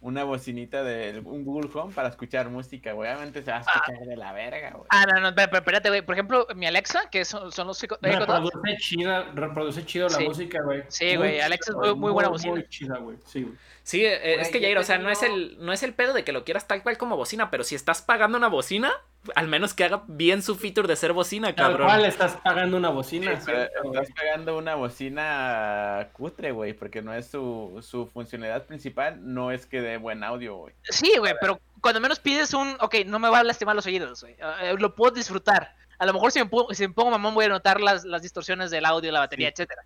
[0.00, 3.10] una bocinita de un Google Home para escuchar música, güey?
[3.10, 4.84] Obviamente se va a escuchar de la verga, güey.
[4.90, 6.02] Ah, no, no, pero, pero espérate, güey.
[6.02, 7.80] Por ejemplo, mi Alexa, que son, son los.
[8.00, 10.24] Reproduce chida, reproduce chido la Sí.
[10.24, 10.84] música, güey.
[10.88, 12.52] Sí, güey, Alexa es muy- muy buena muy, bocina.
[12.54, 13.16] Muy chida, güey.
[13.26, 13.54] Sí, güey.
[13.82, 16.24] Sí, eh, es que Jair, o sea, no es, el, no es el pedo de
[16.24, 18.92] que lo quieras tal cual como bocina, pero si estás pagando una bocina,
[19.34, 21.86] al menos que haga bien su feature de ser bocina, Tal cabrón.
[21.88, 23.32] cual estás pagando una bocina.
[23.32, 29.66] Estás pagando una bocina cutre, güey, porque no es su, su funcionalidad principal, no es
[29.66, 30.74] que dé buen audio, güey.
[30.84, 34.22] Sí, güey, pero cuando menos pides un, ok, no me va a lastimar los oídos,
[34.22, 34.36] güey.
[34.62, 35.74] eh, lo puedo disfrutar.
[35.98, 38.22] A lo mejor si me, pongo, si me pongo mamón voy a notar las, las
[38.22, 39.52] distorsiones del audio, la batería, Sí.
[39.54, 39.82] etcétera.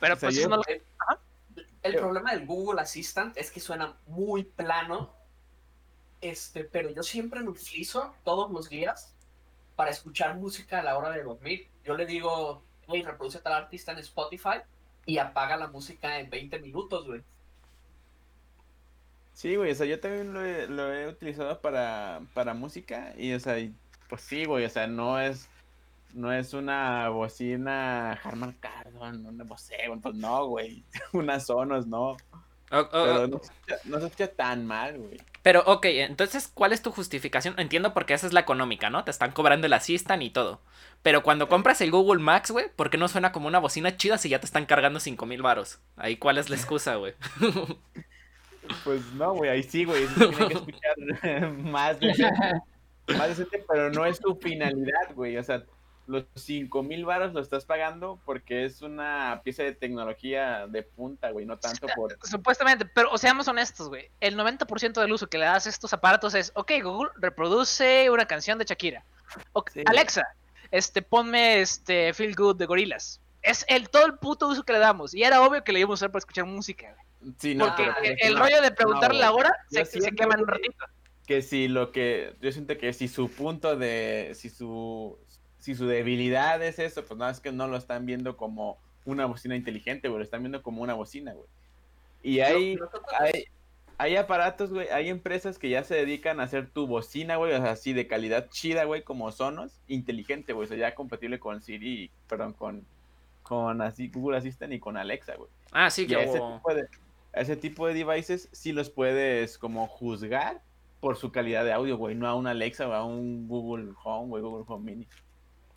[0.00, 0.62] Pero O sea, pues yo- eso no lo...
[1.82, 5.12] El Yo- problema del Google Assistant es que suena muy plano.
[6.24, 9.14] Este, pero yo siempre lo utilizo todos los días
[9.76, 11.68] para escuchar música a la hora de dormir.
[11.84, 14.62] Yo le digo, hey, reproduce tal artista en Spotify
[15.04, 17.22] y apaga la música en 20 minutos, güey.
[19.34, 23.34] Sí, güey, o sea, yo también lo he, lo he utilizado para, para música y,
[23.34, 23.56] o sea,
[24.08, 25.50] pues sí, güey, o sea, no es,
[26.14, 32.16] no es una bocina Harman Kardon, una Bose, pues no, güey, unas Sonos, no,
[32.74, 35.20] O- o- pero no se escucha, no se escucha tan mal, güey.
[35.42, 37.54] Pero, ok, entonces, ¿cuál es tu justificación?
[37.58, 39.04] Entiendo porque esa es la económica, ¿no?
[39.04, 40.60] Te están cobrando el Assistant y todo.
[41.02, 44.16] Pero cuando compras el Google Max, güey, ¿por qué no suena como una bocina chida
[44.16, 45.78] si ya te están cargando 5000 mil varos?
[45.96, 47.14] Ahí, ¿cuál es la excusa, güey?
[48.82, 52.32] Pues no, güey, ahí sí, güey, tiene que escuchar más decente,
[53.08, 55.62] más decente, pero no es su finalidad, güey, o sea,
[56.06, 61.30] los 5 mil varos lo estás pagando porque es una pieza de tecnología de punta,
[61.30, 62.18] güey, no tanto por...
[62.22, 64.10] Supuestamente, pero o seamos honestos, güey.
[64.20, 68.26] El 90% del uso que le das a estos aparatos es, ok, Google, reproduce una
[68.26, 69.04] canción de Shakira.
[69.72, 69.82] Sí.
[69.86, 70.26] Alexa,
[70.70, 73.20] este, ponme este Feel Good de Gorilas.
[73.42, 75.14] Es el todo el puto uso que le damos.
[75.14, 77.34] Y era obvio que le íbamos a usar para escuchar música, güey.
[77.38, 79.46] Sí, no, Porque el, rollo de preguntarle la no, güey.
[79.46, 80.84] hora Yo se, se quema en un ratito.
[81.26, 85.18] que si lo que yo siento que si su punto de si su
[85.64, 89.24] si su debilidad es eso pues nada es que no lo están viendo como una
[89.24, 91.48] bocina inteligente güey lo están viendo como una bocina güey.
[92.22, 92.76] Y hay
[93.18, 93.44] hay
[93.96, 97.62] hay aparatos güey hay empresas que ya se dedican a hacer tu bocina güey o
[97.62, 101.62] sea, así de calidad chida güey como Sonos inteligente güey o sea ya compatible con
[101.62, 102.84] Siri perdón con
[103.42, 105.48] con así Google Assistant y con Alexa güey.
[105.72, 106.88] Ah, sí, que ese, tipo de,
[107.32, 110.60] a ese tipo de devices sí los puedes como juzgar
[111.00, 114.28] por su calidad de audio, güey, no a un Alexa o a un Google Home,
[114.28, 115.08] güey, Google Home Mini.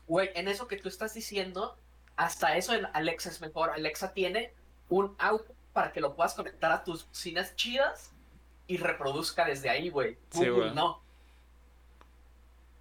[0.07, 1.77] Güey, en eso que tú estás diciendo,
[2.15, 3.71] hasta eso en Alexa es mejor.
[3.71, 4.53] Alexa tiene
[4.89, 8.11] un out para que lo puedas conectar a tus bocinas chidas
[8.67, 10.17] y reproduzca desde ahí, güey.
[10.31, 10.73] Sí, güey.
[10.73, 11.01] no.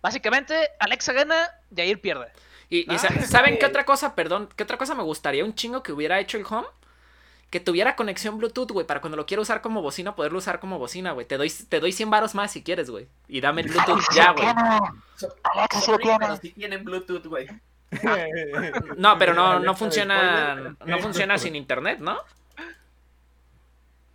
[0.03, 2.31] Básicamente, Alexa gana, Jair pierde.
[2.69, 2.99] Y, y Ah.
[3.27, 4.15] ¿saben qué otra cosa?
[4.15, 6.67] Perdón, ¿qué otra cosa me gustaría un chingo que hubiera hecho el Home?
[7.51, 10.79] Que tuviera conexión Bluetooth, güey, para cuando lo quiero usar como bocina, poderlo usar como
[10.79, 11.27] bocina, güey.
[11.27, 13.07] Te doy, te doy 100 varos más si quieres, güey.
[13.29, 14.47] Y dame el Bluetooth ya, güey.
[14.47, 16.19] Alexa sí lo tiene.
[16.19, 17.49] pero sí tienen Bluetooth, güey.
[18.97, 22.19] No, pero no, no funciona, no funciona sin internet, ¿no?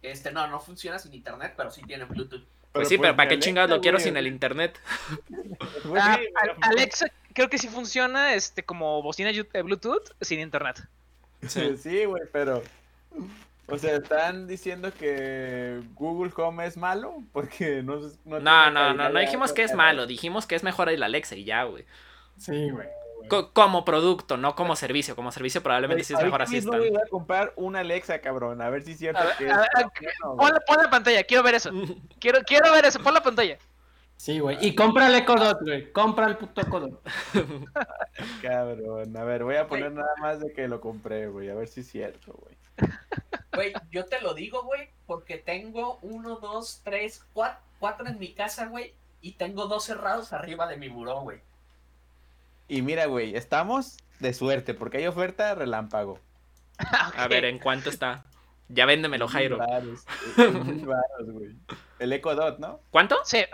[0.02, 2.44] Este, no, no funciona sin internet, pero sí tienen Bluetooth.
[2.74, 4.80] Pues sí, pero ¿para qué Alexa, chingados lo quiero güey, sin el internet?
[5.84, 10.82] pues Ah, pero- Alexa creo que sí funciona este como bocina eh, Bluetooth sin internet.
[11.48, 11.76] Sí.
[11.78, 12.64] Sí, güey, pero.
[13.68, 18.06] O sea, están diciendo que Google Home es malo porque no.
[18.06, 20.90] es- No, tiene no, no, no de dijimos que es malo, dijimos que es mejor
[20.90, 21.86] el Alexa y ya, güey.
[22.38, 22.88] Sí, güey.
[23.30, 25.16] Co- como producto, no como servicio.
[25.16, 26.80] Como servicio probablemente sí es mejor así están.
[26.80, 28.62] voy a comprar una Alexa, cabrón.
[28.62, 29.88] A ver si es cierto A ver, que a ver, es a-
[30.28, 30.52] bueno, güey.
[30.52, 31.70] Pon, pon la pantalla, quiero ver eso.
[32.20, 33.58] Quiero, quiero ver eso, pon la pantalla.
[34.18, 34.58] Sí, güey.
[34.62, 35.92] Y compra el Echo Dot, güey.
[35.94, 37.02] Compra el puto Echo Dot.
[38.42, 41.68] Cabrón, a ver, voy a poner nada más de que lo compré, güey, a ver
[41.68, 42.56] si es cierto, güey.
[43.54, 48.34] Güey, yo te lo digo, güey, porque tengo uno, dos, tres, cuatro, cuatro en mi
[48.34, 51.40] casa, güey, y tengo dos cerrados arriba de mi buró, güey.
[52.68, 56.20] Y mira, güey, estamos de suerte, porque hay oferta relámpago.
[57.18, 58.24] A ver, ¿en cuánto está?
[58.70, 59.58] Ya véndemelo, Jairo.
[59.58, 60.06] Varos,
[60.38, 61.56] güey.
[62.00, 62.80] El Echo Dot, ¿no?
[62.90, 63.18] ¿Cuánto?
[63.26, 63.48] Sí, eh,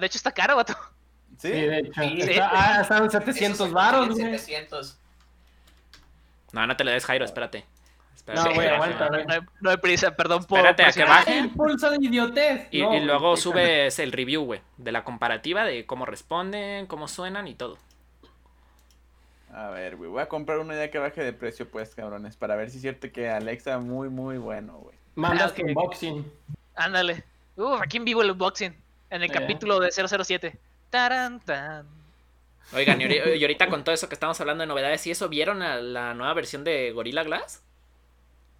[0.00, 0.74] de hecho está caro, vato.
[1.38, 1.48] Sí.
[1.48, 2.00] Sí, de hecho.
[2.00, 4.38] Sí, Está- ah, están Esos 700 se varos, güey.
[4.38, 4.98] 700.
[6.52, 7.64] No, no te le des, Jairo, espérate.
[8.24, 10.58] Espérate, No, güey, aguanta, No, no hay, no hay prisa, perdón por.
[10.58, 11.38] Espérate a que baje.
[11.40, 12.68] El pulso de idiotez.
[12.70, 13.36] Y, No, y luego güey.
[13.42, 17.78] subes el review, güey, de la comparativa de cómo responden, cómo suenan y todo.
[19.52, 22.56] A ver, güey, voy a comprar una idea que baje de precio, pues, cabrones, para
[22.56, 24.96] ver si es cierto que Alexa muy, muy bueno, güey.
[25.14, 25.68] Mandas tu ok.
[25.68, 26.32] unboxing.
[26.74, 27.22] Ándale.
[27.56, 28.74] Uf, aquí en vivo el unboxing.
[29.10, 29.34] En el Eh.
[29.34, 30.56] capítulo de 007.
[30.88, 31.86] Taran, tan.
[32.72, 35.28] Oigan, y ahori- y ahorita con todo eso que estamos hablando de novedades y eso,
[35.28, 37.62] ¿vieron la, la nueva versión de Gorilla Glass?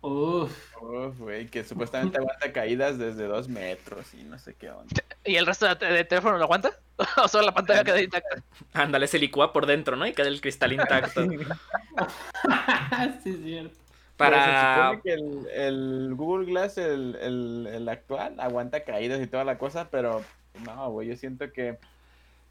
[0.02, 0.82] Uf.
[0.82, 4.92] Uf, güey, que supuestamente aguanta caídas desde dos metros y no sé qué onda.
[5.24, 6.72] ¿Y el resto de, de teléfono lo aguanta?
[7.22, 8.42] ¿O solo la pantalla queda intacta?
[8.72, 10.04] Ándale, se licúa por dentro, ¿no?
[10.06, 11.22] Y queda el cristal intacto.
[13.22, 13.76] sí, es cierto.
[14.16, 14.74] Pero se Para...
[14.74, 19.56] supone que el, el Google Glass, el, el, el actual, aguanta caídas y toda la
[19.56, 20.24] cosa, pero
[20.64, 21.78] no, güey, yo siento que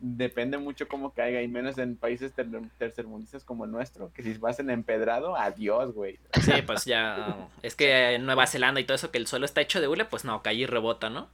[0.03, 2.47] depende mucho cómo caiga, y menos en países ter-
[2.77, 6.19] tercermundistas como el nuestro, que si vas en empedrado, adiós, güey.
[6.41, 7.37] Sí, pues ya.
[7.61, 10.05] Es que en Nueva Zelanda y todo eso, que el suelo está hecho de hule,
[10.05, 11.29] pues no, cae y rebota, ¿no?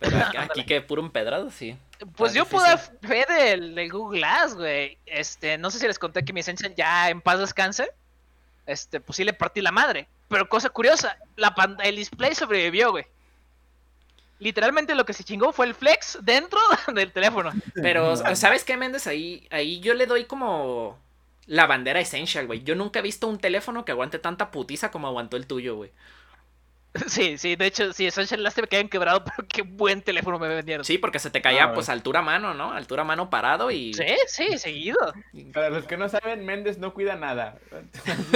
[0.00, 1.76] Pero aquí, aquí que puro empedrado, sí.
[2.16, 4.98] Pues yo puedo dar fe del, del Google Glass, güey.
[5.06, 7.88] Este, no sé si les conté que mi Essential ya en paz descanse.
[8.66, 10.08] Este, pues sí le partí la madre.
[10.28, 13.06] Pero cosa curiosa, la el display sobrevivió, güey.
[14.44, 16.60] Literalmente lo que se chingó fue el flex dentro
[16.94, 17.50] del teléfono.
[17.74, 19.06] Pero, ¿sabes qué, Méndez?
[19.06, 20.98] Ahí, ahí yo le doy como
[21.46, 22.62] la bandera essential, güey.
[22.62, 25.92] Yo nunca he visto un teléfono que aguante tanta putiza como aguantó el tuyo, güey.
[27.08, 30.48] Sí, sí, de hecho, sí, Essential lástima que hayan quebrado, pero qué buen teléfono me
[30.48, 30.84] vendieron.
[30.84, 32.72] Sí, porque se te caía, Ah, pues, altura mano, ¿no?
[32.72, 33.94] Altura mano parado y...
[33.94, 34.98] Sí, sí, seguido.
[35.52, 37.58] Para los que no saben, Méndez no cuida nada.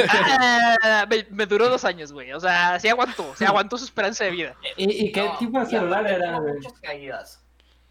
[0.09, 2.33] Ah, me, me duró dos años, güey.
[2.33, 4.57] O sea, sí aguantó, sí aguantó su esperanza de vida.
[4.77, 6.55] ¿Y, y qué No, tipo de celular era, güey?
[6.55, 7.41] muchas caídas.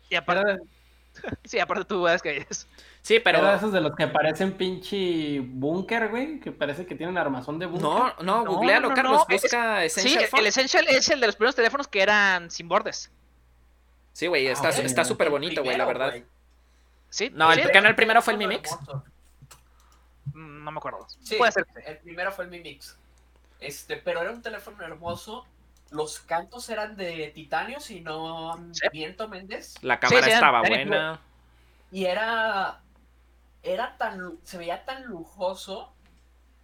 [0.10, 0.60] Y aparte, Era,
[1.46, 2.68] sí, aparte tuvo varias caídas.
[3.08, 3.38] Sí, pero...
[3.38, 6.42] era esos de los que parecen pinche búnker, güey.
[6.42, 7.84] Que parece que tienen armazón de búnker.
[7.84, 9.24] No, no, No, googlealo, no, Carlos.
[9.30, 10.40] no, es- Busca Sí, Essential Phone.
[10.42, 13.10] el Essential es el de los primeros teléfonos que eran sin bordes.
[14.12, 16.16] Sí, güey, está Ah, está súper bonito, güey, la verdad.
[17.10, 18.74] Sí, No, el sí, primero fue el Mi Mix.
[18.74, 19.04] Hermoso.
[20.34, 21.08] Mm, No me acuerdo.
[21.22, 21.66] Sí, Puede ser.
[21.74, 21.82] sí.
[21.86, 22.98] el primero fue el Mi Mix.
[23.62, 25.46] Este, pero era un teléfono hermoso.
[25.92, 28.86] Los cantos eran de titanio, si no Sí.
[28.92, 29.76] miento, Méndez.
[29.82, 31.22] La cámara sí, estaba buena.
[31.90, 32.82] Y era.
[33.68, 34.38] Era tan.
[34.44, 35.94] Se veía tan lujoso.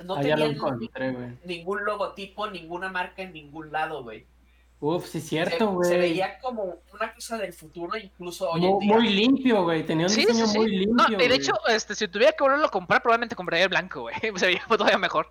[0.04, 4.26] No Ah, tenía encontré, ningún logotipo, ninguna marca en ningún lado, güey.
[4.80, 5.88] Uf, sí, Se, cierto, güey.
[5.90, 8.96] se veía como una cosa del futuro, incluso hoy en Muy, día.
[8.96, 9.86] muy limpio, güey.
[9.86, 10.58] Tenía un Sí, diseño sí, sí.
[10.58, 11.08] muy limpio.
[11.18, 14.02] No, y de hecho, este, si tuviera que volverlo a comprar, probablemente compraría el blanco,
[14.02, 14.16] güey.
[14.36, 15.30] Se veía todavía mejor.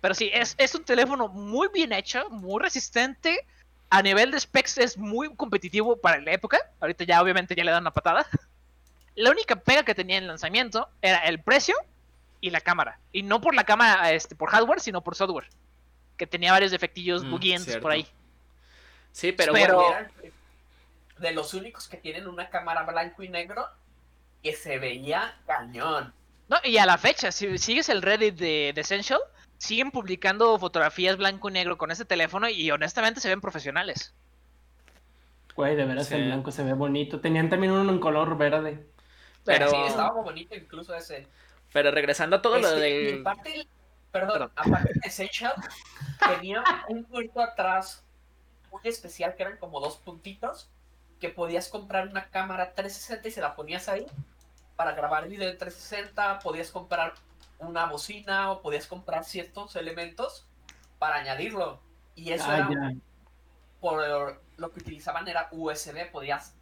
[0.00, 3.44] Pero sí, es, es un teléfono muy bien hecho, muy resistente.
[3.90, 6.58] A nivel de specs es muy competitivo para la época.
[6.80, 8.24] Ahorita ya obviamente ya le dan una patada.
[9.18, 11.74] La única pega que tenía en el lanzamiento era el precio
[12.40, 12.98] y la cámara.
[13.12, 15.48] Y no por la cámara este, por hardware, sino por software.
[16.16, 17.80] Que tenía varios defectillos Mm, cierto.
[17.82, 18.06] por ahí.
[19.12, 20.12] Sí, pero, Pero- bueno, Eran
[21.18, 23.66] de los únicos que tienen una cámara blanco y negro
[24.42, 26.14] que se veía cañón.
[26.48, 29.18] No, y a la fecha, si sigues el Reddit de, de Essential,
[29.58, 34.14] siguen publicando fotografías blanco y negro con ese teléfono y honestamente se ven profesionales.
[35.56, 36.14] Güey, de veras Sí.
[36.14, 37.20] el blanco se ve bonito.
[37.20, 38.86] Tenían también uno en color verde.
[39.48, 41.26] Pero- Sí, estaba muy bonito incluso ese.
[41.72, 43.20] pero regresando a todo lo Este, y del...
[43.20, 43.68] aparte,
[44.12, 44.52] perdón, Perdón.
[44.56, 45.52] aparte de Essential,
[46.18, 48.04] tenía un puerto atrás
[48.70, 50.70] muy especial que eran como dos puntitos
[51.20, 54.06] que podías comprar una cámara 360 y se la ponías ahí
[54.76, 57.14] para grabar video en 360, podías comprar
[57.58, 60.46] una bocina o podías comprar ciertos elementos
[61.00, 61.80] para añadirlo.
[62.14, 62.92] Y eso Ah, era
[63.80, 66.54] por lo que utilizaban era USB, podías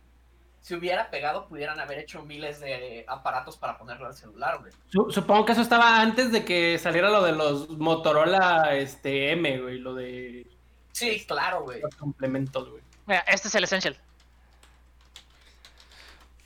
[0.66, 4.72] si hubiera pegado pudieran haber hecho miles de aparatos para ponerlo al celular, güey.
[4.88, 9.60] Su- Supongo que eso estaba antes de que saliera lo de los Motorola este, M,
[9.60, 9.78] güey.
[9.78, 10.44] Lo de
[10.90, 11.80] Sí, claro, güey.
[11.82, 12.82] los complementos, güey.
[13.06, 13.96] Mira, este es el Essential.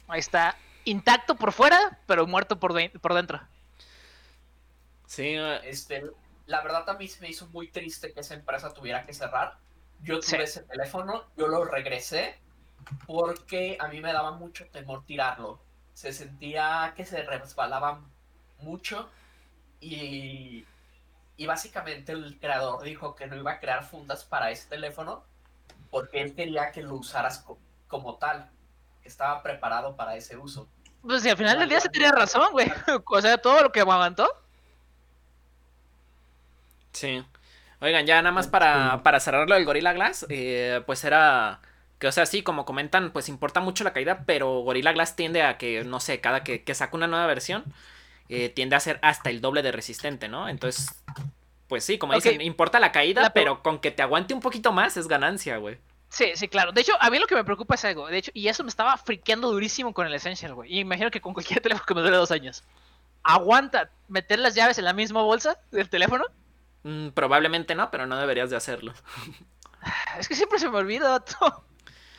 [0.07, 0.55] Ahí está,
[0.85, 3.41] intacto por fuera, pero muerto por, de- por dentro.
[5.07, 6.05] Sí, Este,
[6.45, 9.57] la verdad a mí se me hizo muy triste que esa empresa tuviera que cerrar.
[10.03, 10.37] Yo tuve Sí.
[10.37, 12.39] ese teléfono, yo lo regresé
[13.07, 15.61] porque a mí me daba mucho temor tirarlo.
[15.95, 18.01] Se sentía que se resbalaba
[18.61, 19.09] mucho
[19.81, 20.65] y,
[21.37, 25.25] y básicamente el creador dijo que no iba a crear fundas para ese teléfono
[25.91, 27.59] porque él quería que lo usaras co-
[27.89, 28.49] como tal,
[29.03, 30.69] que estaba preparado para ese uso.
[31.03, 32.71] Pues si al final del día se tenía razón, güey.
[33.07, 34.29] O sea, todo lo que me aguantó.
[36.93, 37.25] Sí.
[37.81, 41.61] Oigan, ya nada más para, para cerrar lo del Gorilla Glass, eh, pues era
[42.01, 45.43] que, o sea, sí, como comentan, pues importa mucho la caída, pero Gorilla Glass tiende
[45.43, 47.63] a que, no sé, cada que, que saca una nueva versión,
[48.31, 50.49] eh, tiende a ser hasta el doble de resistente, ¿no?
[50.49, 50.89] Entonces,
[51.69, 54.73] pues sí, como dicen, importa la caída, La pero con que te aguante un poquito
[54.73, 55.79] más es ganancia, güey.
[56.09, 56.73] Sí, sí, claro.
[56.73, 58.09] De hecho, a mí lo que me preocupa es algo.
[58.09, 60.73] De hecho, y eso me estaba friqueando durísimo con el Essential, güey.
[60.73, 62.65] Y imagino que con cualquier teléfono que me dure dos años.
[63.23, 66.25] ¿Aguanta meter las llaves en la misma bolsa del teléfono?
[66.83, 68.95] Mm, probablemente no, pero no deberías de hacerlo.
[70.19, 71.65] Es que siempre se me olvida, vato.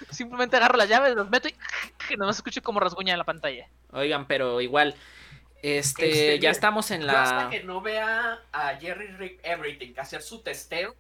[0.10, 3.68] Simplemente agarro las llaves, las meto y nomás escucho como rasguña en la pantalla.
[3.92, 4.96] Oigan, pero igual,
[5.62, 7.50] este, Este, ya estamos en Yo hasta la...
[7.50, 10.96] que no vea a Jerry Rick Everything hacer su testeo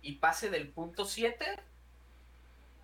[0.00, 1.44] y pase del punto 7,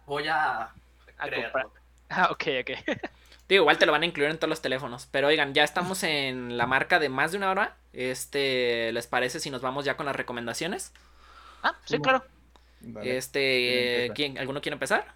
[0.07, 0.73] voy a,
[1.19, 1.67] A comprar.
[2.11, 2.71] Ah, ok, ok.
[3.49, 5.07] Digo, igual te lo van a incluir en todos los teléfonos.
[5.11, 7.77] Pero oigan, ya estamos en la marca de más de una hora.
[7.93, 10.93] Este, ¿les parece si nos vamos ya con las recomendaciones?
[11.63, 12.25] Ah, sí, claro.
[12.81, 13.17] Vale.
[13.17, 14.13] Este, ¿quién eh?
[14.15, 15.15] ¿quién, ¿alguno quiere empezar?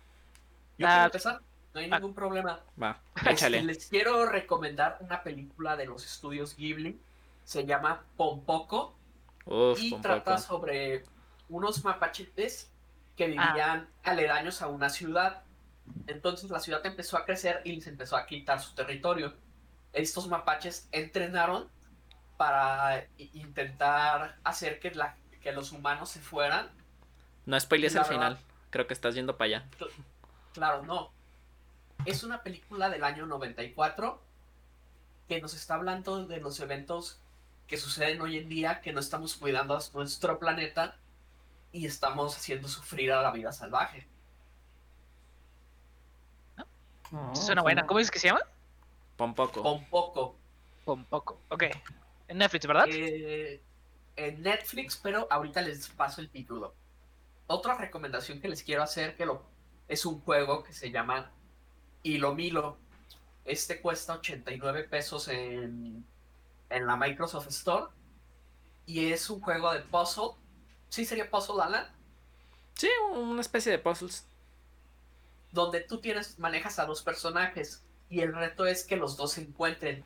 [0.78, 1.40] Yo Ah, quiero empezar,
[1.74, 2.60] no hay ningún problema.
[2.80, 3.62] Va, Este, échale.
[3.62, 7.00] les quiero recomendar una película de los estudios Ghibli.
[7.44, 8.96] Se llama Pompoco
[9.44, 11.04] Uf, y trata sobre
[11.48, 12.70] unos mapachetes
[13.16, 13.48] que Ah.
[13.52, 15.42] vivían aledaños a una ciudad.
[16.08, 19.32] Entonces la ciudad empezó a crecer y les empezó a quitar su territorio.
[19.92, 21.68] Estos mapaches entrenaron
[22.36, 26.68] para intentar hacer que, la, que los humanos se fueran.
[27.46, 28.38] No spoilees el final.
[28.70, 29.68] Creo que estás yendo para allá.
[30.56, 31.12] Claro, no.
[32.06, 34.18] Es una película del año 94
[35.28, 37.20] que nos está hablando de los eventos
[37.66, 40.96] que suceden hoy en día, que no estamos cuidando a nuestro planeta
[41.72, 44.08] y estamos haciendo sufrir a la vida salvaje.
[47.10, 47.86] No, Suena buena.
[47.86, 48.40] ¿Cómo dices que se llama?
[49.18, 49.62] Pon poco.
[49.62, 50.36] Con poco.
[50.86, 51.38] Con poco.
[51.50, 51.64] Ok.
[52.28, 52.86] En Netflix, ¿verdad?
[52.88, 53.60] Eh,
[54.16, 56.74] en Netflix, pero ahorita les paso el título.
[57.46, 59.54] Otra recomendación que les quiero hacer que lo,
[59.88, 61.30] es un juego que se llama
[62.02, 62.78] Hilo Milo.
[63.44, 66.04] Este cuesta 89 pesos en,
[66.70, 67.86] en la Microsoft Store.
[68.86, 70.32] Y es un juego de puzzle.
[70.88, 71.86] ¿Sí sería puzzle, Alan?
[72.74, 74.26] Sí, una especie de puzzles.
[75.52, 77.84] Donde tú tienes, manejas a dos personajes.
[78.08, 80.04] Y el reto es que los dos se encuentren.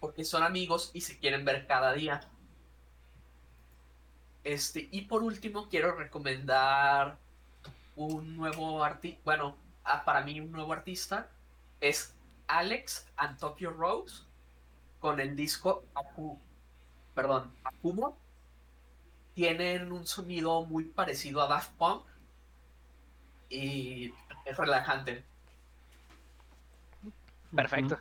[0.00, 2.20] porque son amigos y se quieren ver cada día.
[4.44, 7.18] Este, y por último, quiero recomendar
[7.98, 9.20] un nuevo artista.
[9.24, 11.28] Bueno, ah, para mí, un nuevo artista
[11.80, 12.14] es
[12.46, 14.24] Alex and Tokyo Rose
[15.00, 16.38] con el disco Aku.
[17.14, 18.16] Perdón, Akumo.
[19.34, 22.04] Tienen un sonido muy parecido a Daft Punk
[23.48, 24.12] y
[24.44, 25.24] es relajante.
[27.54, 27.98] Perfecto.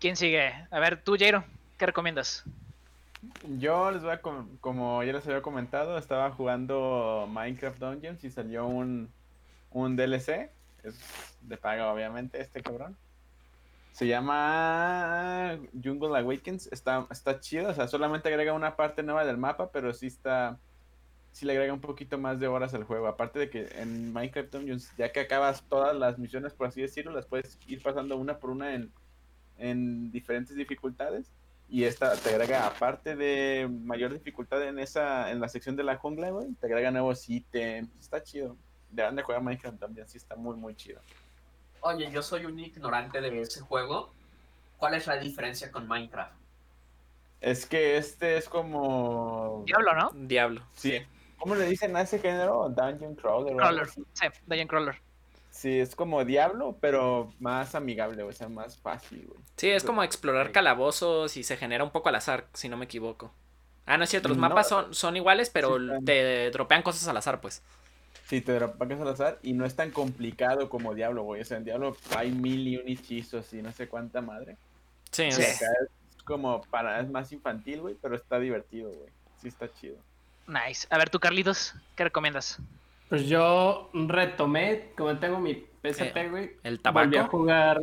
[0.00, 0.66] ¿Quién sigue?
[0.70, 1.44] A ver, tú, Jairo,
[1.76, 2.44] ¿qué recomiendas?
[3.58, 8.30] Yo les voy a, com- como ya les había comentado, estaba jugando Minecraft Dungeons y
[8.30, 9.12] salió un,
[9.70, 10.50] un DLC.
[10.82, 12.96] Es de paga, obviamente, este cabrón.
[13.92, 16.68] Se llama Jungle Awakens.
[16.72, 20.58] Está, está chido, o sea, solamente agrega una parte nueva del mapa, pero sí está.
[21.32, 23.06] Sí le agrega un poquito más de horas al juego.
[23.06, 27.12] Aparte de que en Minecraft Dungeons, ya que acabas todas las misiones, por así decirlo,
[27.12, 28.92] las puedes ir pasando una por una en,
[29.58, 31.32] en diferentes dificultades.
[31.70, 35.96] Y esta te agrega, aparte de mayor dificultad en esa, en la sección de la
[35.96, 37.88] jungla, güey, te agrega nuevos ítems.
[38.00, 38.56] Está chido.
[38.90, 41.00] Deban de jugar Minecraft también, sí está muy, muy chido.
[41.82, 44.12] Oye, yo soy un ignorante de ese juego.
[44.78, 46.32] ¿Cuál es la diferencia con Minecraft?
[47.40, 49.62] Es que este es como.
[49.64, 50.10] Diablo, ¿no?
[50.12, 50.62] Diablo.
[50.74, 51.00] Sí.
[51.38, 52.68] ¿Cómo le dicen a ese género?
[52.68, 53.56] Dungeon Crawler.
[53.56, 53.88] Crawler.
[53.88, 55.00] Sí, Dungeon Crawler.
[55.50, 59.40] Sí, es como Diablo, pero más amigable, o sea, más fácil, güey.
[59.56, 60.52] Sí, es como explorar Sí.
[60.52, 63.30] calabozos y se genera un poco al azar, si no me equivoco.
[63.84, 64.48] Ah, no es cierto, los No.
[64.48, 67.62] mapas son, son iguales, pero Sí, te dropean cosas al azar, pues.
[68.28, 71.40] Sí, te dropas al azar y no es tan complicado como Diablo, güey.
[71.40, 74.56] O sea, en Diablo hay mil y un hechizos y no sé cuánta madre.
[75.10, 75.40] Sí, Sí.
[75.40, 75.66] Y es- acá
[76.16, 79.08] es como para, es más infantil, güey, pero está divertido, güey.
[79.42, 79.96] Sí está chido.
[80.46, 80.86] Nice.
[80.90, 82.58] A ver, tú, Carlitos, ¿qué recomiendas?
[83.10, 86.52] Pues yo retomé, como tengo mi PSP, güey.
[86.62, 87.38] el Volví a tabaco.
[87.38, 87.80] jugar,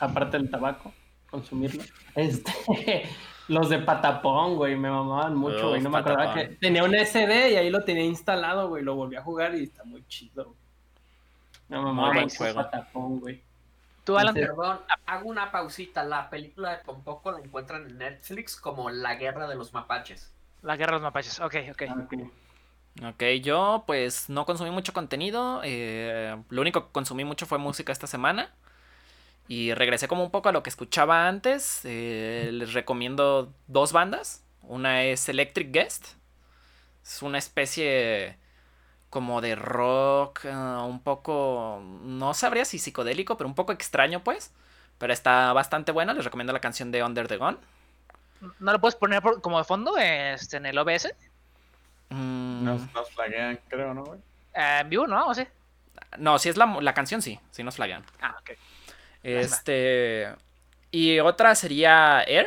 [0.00, 0.92] aparte del tabaco,
[1.30, 1.82] consumirlo.
[2.14, 3.08] Este,
[3.48, 5.80] los de Patapón, güey, me mamaban mucho, güey.
[5.80, 6.48] No me acordaba Patapón.
[6.50, 8.82] que tenía un SD y ahí lo tenía instalado, güey.
[8.82, 10.44] Lo volví a jugar y está muy chido.
[10.46, 10.56] güey.
[11.68, 12.62] Me mamaba buen mucho juego.
[12.62, 13.42] Patapón, güey.
[14.04, 14.34] Tú, Alan.
[14.34, 16.02] Perdón, hago una pausita.
[16.04, 20.34] La película de Pompoco la encuentran en Netflix como La Guerra de los Mapaches.
[20.62, 21.40] La guerra de los mapaches.
[21.40, 21.82] Ok, ok.
[21.88, 22.06] Ah,
[23.00, 23.22] ok.
[23.42, 25.60] Yo pues no consumí mucho contenido.
[25.64, 28.50] eh, lo único que consumí mucho fue música esta semana.
[29.48, 31.82] Y regresé como un poco a lo que escuchaba antes.
[31.84, 34.44] eh, les recomiendo dos bandas.
[34.62, 36.06] Una es Electric Guest.
[37.04, 38.38] Es una especie
[39.10, 44.52] como de rock, ah, un poco, no sabría si psicodélico, pero un poco extraño pues.
[44.98, 46.14] Pero está bastante bueno.
[46.14, 47.58] Les recomiendo la canción de Under the Gun.
[48.58, 51.14] ¿No lo puedes poner como de fondo este, en el OBS?
[52.12, 54.20] Mm, Nos, nos flaguean, creo, ¿no, güey?
[54.54, 55.26] Eh, ¿En vivo, no?
[55.28, 55.46] ¿O sí?
[56.18, 58.04] no, si es la, la canción, sí, sí nos flaguean.
[58.20, 58.50] Ah, ok.
[59.22, 60.28] Este.
[60.90, 62.46] Y otra sería Air,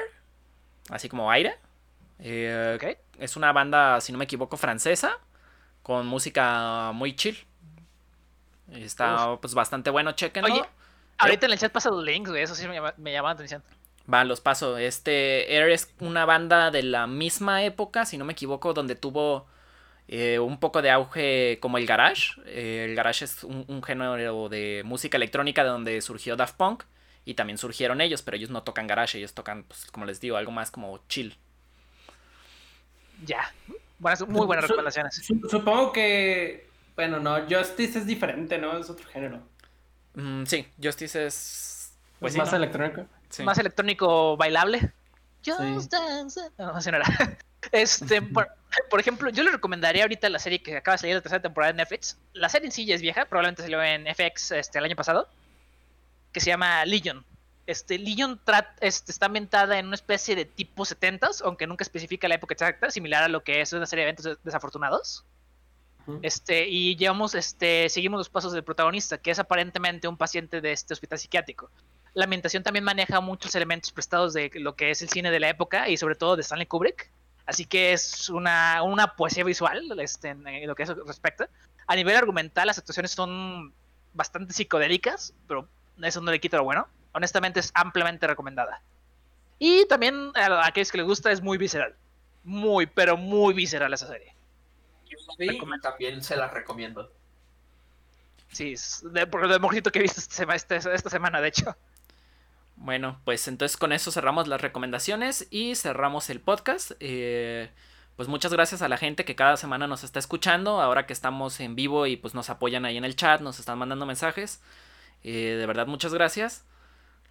[0.89, 1.57] así como aire.
[2.19, 2.97] Eh, Ok.
[3.19, 5.17] Es una banda, si no me equivoco, francesa,
[5.81, 7.37] con música muy chill.
[8.71, 10.53] Está pues bastante bueno, chequenlo.
[10.53, 10.63] Oye,
[11.17, 12.43] ahorita en el chat pasa los links, güey.
[12.43, 13.63] Eso sí me llama, me llama la atención.
[14.11, 14.77] Va, los paso.
[14.77, 19.47] Este Air es una banda de la misma época, si no me equivoco, donde tuvo
[20.07, 22.33] eh, un poco de auge como el garage.
[22.45, 26.83] Eh, el garage es un, un género de música electrónica de donde surgió Daft Punk.
[27.27, 30.37] Y también surgieron ellos, pero ellos no tocan garage, ellos tocan, pues, como les digo,
[30.37, 31.35] algo más como chill.
[33.25, 33.51] Ya.
[33.99, 35.15] Buenas, muy buenas recomendaciones.
[35.15, 38.77] su- Supongo que, bueno, no, Justice es diferente, ¿no?
[38.77, 39.41] Es otro género.
[40.15, 41.93] Mm, sí, Justice es.
[42.19, 42.57] Pues es sí, más ¿no?
[42.57, 43.05] electrónico.
[43.29, 43.43] Sí.
[43.43, 44.91] Más electrónico bailable.
[45.45, 45.87] Just Sí.
[45.91, 46.41] dance.
[46.57, 47.07] No, así no era.
[47.71, 48.47] Este, por,
[48.89, 51.73] por ejemplo, yo le recomendaría ahorita la serie que acaba de salir la tercera temporada
[51.73, 52.17] de Netflix.
[52.33, 55.27] La serie en sí ya es vieja, probablemente salió en FX este, el año pasado,
[56.31, 57.25] que se llama Legion.
[57.67, 58.39] Este, Legion
[58.81, 62.91] este, está ambientada en una especie de tipo 70s, aunque nunca especifica la época exacta,
[62.91, 65.23] similar a lo que es una serie de eventos des- desafortunados.
[66.21, 70.71] Este, y llevamos, este, seguimos los pasos del protagonista, que es aparentemente un paciente de
[70.71, 71.71] este hospital psiquiátrico.
[72.13, 75.49] La ambientación también maneja muchos elementos prestados de lo que es el cine de la
[75.49, 77.09] época y sobre todo de Stanley Kubrick.
[77.45, 81.47] Así que es una, una poesía visual este, en, en lo que eso respecta.
[81.87, 83.73] A nivel argumental, las actuaciones son
[84.13, 85.67] bastante psicodélicas, pero
[86.01, 86.87] eso no le quita lo bueno.
[87.13, 88.81] Honestamente es ampliamente recomendada.
[89.59, 91.95] Y también a aquellos que les gusta es muy visceral.
[92.43, 94.35] Muy, pero muy visceral esa serie.
[95.37, 97.11] La y también se las recomiendo.
[98.51, 100.19] Sí, es de, por lo mejorcito que he visto
[100.53, 101.75] este- esta semana, de hecho.
[102.75, 106.91] Bueno, pues entonces con eso cerramos las recomendaciones y cerramos el podcast.
[106.99, 107.69] Eh,
[108.15, 111.59] pues muchas gracias a la gente que cada semana nos está escuchando, ahora que estamos
[111.59, 114.61] en vivo y pues nos apoyan ahí en el chat, nos están mandando mensajes.
[115.23, 116.65] Eh, de verdad, muchas gracias.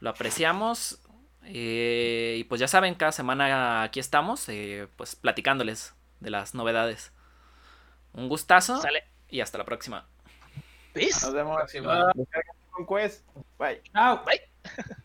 [0.01, 1.01] Lo apreciamos.
[1.47, 7.13] Eh, y pues ya saben, cada semana aquí estamos, eh, pues platicándoles de las novedades.
[8.13, 9.05] Un gustazo Sale.
[9.29, 10.07] y hasta la próxima.
[10.95, 11.23] ¿Ves?
[11.23, 11.63] Nos vemos.
[13.59, 13.83] Bye.
[13.93, 14.23] Chao.
[14.25, 14.41] Bye.